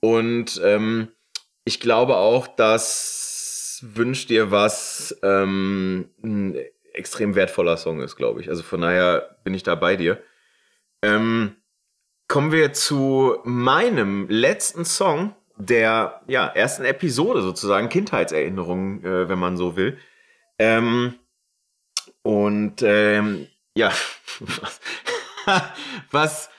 [0.00, 1.08] Und ähm,
[1.64, 3.25] ich glaube auch, dass
[3.82, 6.56] Wünsch dir was ähm, ein
[6.92, 8.48] extrem wertvoller Song ist, glaube ich.
[8.48, 10.22] Also von daher bin ich da bei dir.
[11.02, 11.56] Ähm,
[12.28, 19.56] kommen wir zu meinem letzten Song der ja, ersten Episode sozusagen, Kindheitserinnerungen, äh, wenn man
[19.56, 19.98] so will.
[20.58, 21.14] Ähm,
[22.22, 23.92] und ähm, ja,
[26.10, 26.50] was,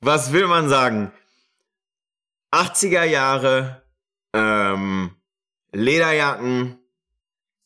[0.00, 1.12] was will man sagen?
[2.52, 3.82] 80er Jahre,
[4.32, 5.14] ähm,
[5.72, 6.78] Lederjacken,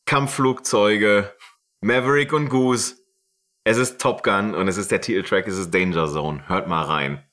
[0.05, 1.33] Kampfflugzeuge,
[1.81, 2.95] Maverick und Goose.
[3.63, 6.47] Es ist Top Gun und es ist der Titeltrack, es ist Danger Zone.
[6.47, 7.23] Hört mal rein.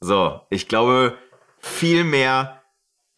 [0.00, 1.18] So, ich glaube,
[1.58, 2.62] viel mehr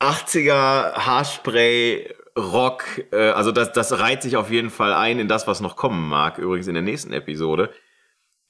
[0.00, 5.46] 80er Haarspray, Rock, äh, also das, das reiht sich auf jeden Fall ein in das,
[5.46, 7.72] was noch kommen mag, übrigens in der nächsten Episode.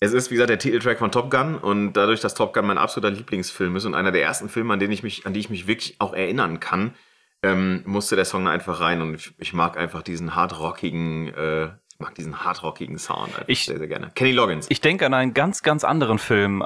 [0.03, 2.79] Es ist, wie gesagt, der Titeltrack von Top Gun und dadurch, dass Top Gun mein
[2.79, 5.51] absoluter Lieblingsfilm ist und einer der ersten Filme, an denen ich mich, an die ich
[5.51, 6.95] mich wirklich auch erinnern kann,
[7.43, 11.99] ähm, musste der Song einfach rein und ich, ich mag einfach diesen hardrockigen, äh, ich
[11.99, 14.11] mag diesen hardrockigen Sound einfach Ich- sehr, sehr gerne.
[14.15, 14.67] Kenny Loggins.
[14.71, 16.65] Ich denke an einen ganz, ganz anderen Film.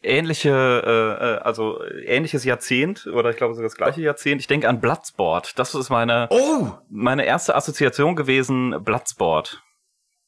[0.00, 4.40] Ähnliche, äh, äh, also ähnliches Jahrzehnt oder ich glaube sogar das gleiche Jahrzehnt.
[4.40, 5.58] Ich denke an Bloodsport.
[5.58, 6.68] Das ist meine, oh!
[6.88, 9.60] meine erste Assoziation gewesen, Bloodsport.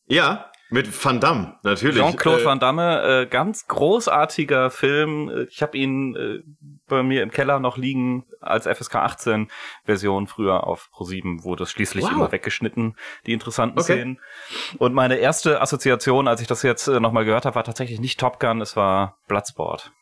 [0.09, 1.99] Ja, mit Van Damme, natürlich.
[2.03, 5.29] Jean-Claude Äh, Van Damme, äh, ganz großartiger Film.
[5.29, 6.43] Äh, Ich habe ihn äh,
[6.89, 9.51] bei mir im Keller noch liegen als FSK 18
[9.85, 12.13] Version früher auf Pro7 wurde es schließlich Wow.
[12.13, 12.97] immer weggeschnitten,
[13.27, 13.93] die interessanten Okay.
[13.95, 14.21] Szenen.
[14.79, 18.19] Und meine erste Assoziation, als ich das jetzt äh, nochmal gehört habe, war tatsächlich nicht
[18.19, 19.93] Top Gun, es war Bloodsport.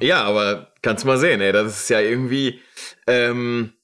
[0.00, 2.60] Ja, aber kannst mal sehen, ey, das ist ja irgendwie.
[3.06, 3.74] Ähm,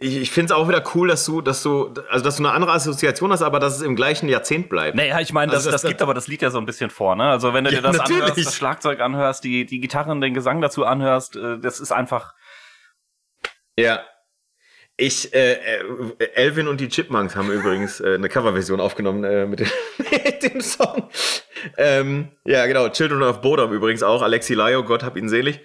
[0.00, 2.52] ich ich finde es auch wieder cool, dass du, dass du, also dass du eine
[2.52, 4.96] andere Assoziation hast, aber dass es im gleichen Jahrzehnt bleibt.
[4.96, 6.90] Naja, ich meine, das, Also das, das- gibt aber das Lied ja so ein bisschen
[6.90, 7.30] vor, ne?
[7.30, 8.22] Also wenn du Ja, dir das natürlich.
[8.22, 12.34] anhörst, das Schlagzeug anhörst, die, die Gitarren, den Gesang dazu anhörst, äh, das ist einfach.
[13.78, 14.00] Ja.
[14.96, 19.60] Ich, äh, äh, Elvin und die Chipmunks haben übrigens äh, eine Coverversion aufgenommen äh, mit,
[19.60, 19.68] dem,
[20.10, 21.08] mit dem Song.
[21.78, 22.88] Ähm, ja, genau.
[22.90, 24.20] Children of Bodom übrigens auch.
[24.20, 25.60] Alexi Laio, Gott hab ihn selig.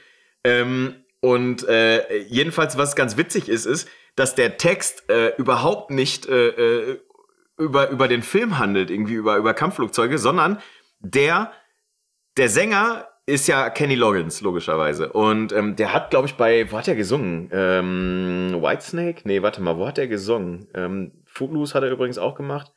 [0.45, 6.28] Ähm, und äh, jedenfalls, was ganz witzig ist, ist, dass der Text äh, überhaupt nicht
[6.28, 6.99] äh, äh,
[7.57, 10.59] über, über den Film handelt, irgendwie über, über Kampfflugzeuge, sondern
[10.99, 11.51] der,
[12.38, 15.11] der Sänger ist ja Kenny Loggins, logischerweise.
[15.11, 17.49] Und ähm, der hat, glaube ich, bei, wo hat er gesungen?
[17.51, 19.22] Ähm, Whitesnake?
[19.24, 20.68] Nee, warte mal, wo hat er gesungen?
[20.76, 22.72] Ähm, Footloose hat er übrigens auch gemacht.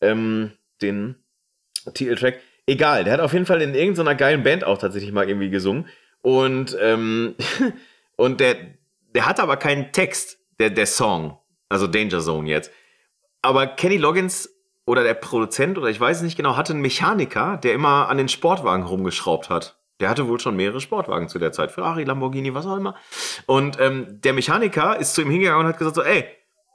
[0.00, 1.16] Ähm, den
[1.92, 2.40] Titeltrack.
[2.66, 5.86] Egal, der hat auf jeden Fall in irgendeiner geilen Band auch tatsächlich mal irgendwie gesungen.
[6.22, 7.34] Und, ähm,
[8.16, 8.56] und der,
[9.14, 11.38] der hat aber keinen Text, der, der Song.
[11.68, 12.70] Also Danger Zone jetzt.
[13.42, 14.48] Aber Kenny Loggins
[14.86, 18.18] oder der Produzent oder ich weiß es nicht genau, hatte einen Mechaniker, der immer an
[18.18, 19.78] den Sportwagen rumgeschraubt hat.
[20.00, 21.70] Der hatte wohl schon mehrere Sportwagen zu der Zeit.
[21.70, 22.96] Ferrari, Lamborghini, was auch immer.
[23.46, 26.24] Und ähm, der Mechaniker ist zu ihm hingegangen und hat gesagt so, ey,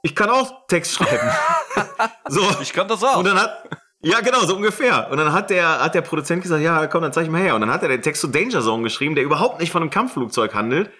[0.02, 1.28] ich kann auch Text schreiben.
[2.28, 2.42] so.
[2.62, 3.18] Ich kann das auch.
[3.18, 3.68] Und dann hat,
[4.00, 5.08] ja genau, so ungefähr.
[5.10, 7.56] Und dann hat der, hat der Produzent gesagt, ja komm, dann zeig ich mal her.
[7.56, 9.90] Und dann hat er den Text zu Danger Zone geschrieben, der überhaupt nicht von einem
[9.90, 10.90] Kampfflugzeug handelt,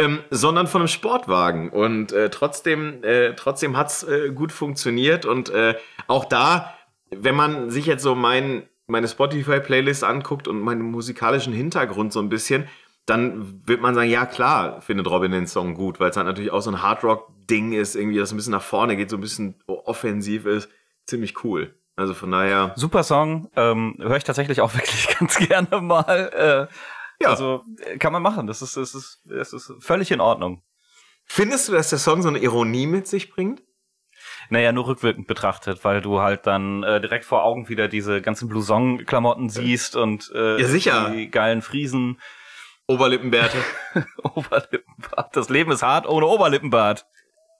[0.00, 1.70] ähm, sondern von einem Sportwagen.
[1.70, 5.26] Und äh, trotzdem, äh, trotzdem hat's äh, gut funktioniert.
[5.26, 5.74] Und äh,
[6.06, 6.74] auch da,
[7.10, 12.28] wenn man sich jetzt so mein, meine Spotify-Playlist anguckt und meinen musikalischen Hintergrund so ein
[12.28, 12.66] bisschen,
[13.06, 16.50] dann wird man sagen, ja klar, findet Robin den Song gut, weil es halt natürlich
[16.50, 19.56] auch so ein Hardrock-Ding ist, irgendwie, das ein bisschen nach vorne geht, so ein bisschen
[19.66, 20.68] offensiv ist.
[21.06, 21.74] Ziemlich cool.
[21.96, 26.68] Also von daher, Super Song, ähm, höre ich tatsächlich auch wirklich ganz gerne mal.
[26.70, 26.74] Äh,
[27.22, 27.28] ja.
[27.30, 28.46] Also äh, kann man machen.
[28.46, 30.62] Das ist, das ist, das ist völlig in Ordnung.
[31.26, 33.62] Findest du, dass der Song so eine Ironie mit sich bringt?
[34.48, 38.48] Naja, nur rückwirkend betrachtet, weil du halt dann äh, direkt vor Augen wieder diese ganzen
[38.48, 41.10] Blouson-Klamotten siehst und äh, Ja, sicher.
[41.10, 42.20] die geilen Friesen,
[42.86, 43.56] Oberlippenbärte.
[44.34, 45.36] Oberlippenbart.
[45.36, 47.06] Das Leben ist hart ohne Oberlippenbart.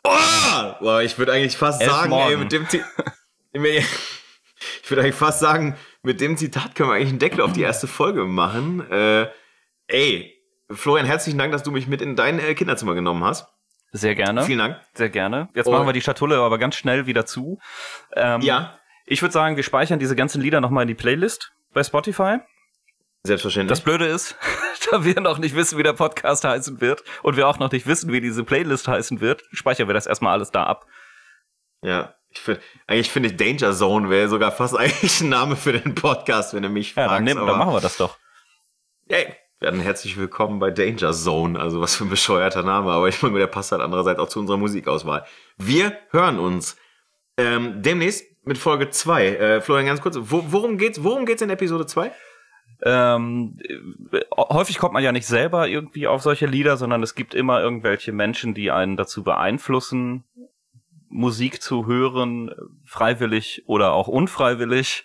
[0.05, 0.73] oh!
[0.81, 2.41] Boah, ich würde eigentlich fast Elf sagen, ey, Morgen.
[2.41, 2.83] mit dem Zi
[4.83, 7.63] Ich würde eigentlich fast sagen, mit dem Zitat können wir eigentlich einen Deckel auf die
[7.63, 8.81] erste Folge machen.
[8.91, 9.29] Äh,
[9.91, 10.34] ey,
[10.70, 13.47] Florian, herzlichen Dank, dass du mich mit in dein äh, Kinderzimmer genommen hast.
[13.93, 14.43] Sehr gerne.
[14.45, 14.80] Vielen Dank.
[14.95, 15.49] Sehr gerne.
[15.55, 17.59] Jetzt Und- machen wir die Schatulle aber ganz schnell wieder zu.
[18.14, 21.82] Ähm, Ja, Ich würde sagen, wir speichern diese ganzen Lieder nochmal in die Playlist bei
[21.82, 22.38] Spotify.
[23.24, 23.76] selbstverständlich.
[23.76, 24.36] Das Blöde ist,
[24.91, 27.86] da wir noch nicht wissen, wie der Podcast heißen wird und wir auch noch nicht
[27.88, 30.86] wissen, wie diese Playlist heißen wird, speichern wir das erstmal alles da ab.
[31.82, 35.72] ja, ich finde, eigentlich finde ich Danger Zone wäre sogar fast eigentlich ein Name für
[35.72, 37.26] den Podcast, wenn du mich Ja, fragst.
[37.28, 38.16] dann, aber- dann machen wir das doch.
[39.09, 41.61] Ey, werden herzlich willkommen bei Danger Zone.
[41.61, 44.41] Also was für ein bescheuerter Name, aber ich meine, der passt halt andererseits auch zu
[44.41, 45.25] unserer Musikauswahl.
[45.59, 46.79] Wir hören uns
[47.37, 49.27] ähm, demnächst mit Folge 2.
[49.27, 51.05] Äh, Florian, ganz kurz, wo, worum geht's?
[51.05, 52.11] Worum geht's in Episode 2?
[52.83, 53.59] Ähm,
[54.13, 57.61] äh, häufig kommt man ja nicht selber irgendwie auf solche Lieder, sondern es gibt immer
[57.61, 60.25] irgendwelche Menschen, die einen dazu beeinflussen,
[61.11, 62.51] Musik zu hören,
[62.87, 65.05] freiwillig oder auch unfreiwillig.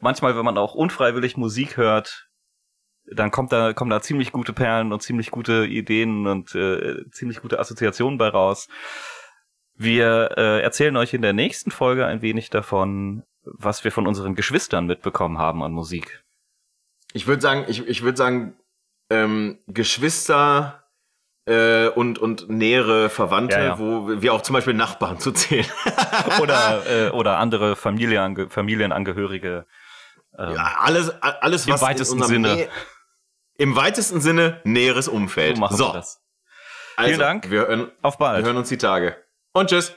[0.00, 2.29] Manchmal, wenn man auch unfreiwillig Musik hört,
[3.14, 7.40] dann kommt da, kommen da ziemlich gute Perlen und ziemlich gute Ideen und äh, ziemlich
[7.40, 8.68] gute Assoziationen bei raus.
[9.74, 14.34] Wir äh, erzählen euch in der nächsten Folge ein wenig davon, was wir von unseren
[14.34, 16.22] Geschwistern mitbekommen haben an Musik.
[17.12, 18.56] Ich würde sagen, ich, ich würde sagen,
[19.08, 20.84] ähm, Geschwister
[21.46, 23.78] äh, und, und nähere Verwandte, Ja, ja.
[23.78, 25.66] wo wir auch zum Beispiel Nachbarn zu zählen.
[26.42, 29.66] oder, äh, oder andere Familienange Familienangehörige.
[30.38, 32.54] Ähm, ja, alles, alles Im was weitesten in unserem Sinne.
[32.64, 32.68] Nä-
[33.60, 35.56] Im weitesten Sinne näheres Umfeld.
[35.56, 36.22] so machen so, wir das.
[36.96, 37.50] Also, Vielen Dank.
[37.50, 38.46] Wir hören, Auf wir bald.
[38.46, 39.22] hören uns die Tage.
[39.52, 39.94] Und tschüss.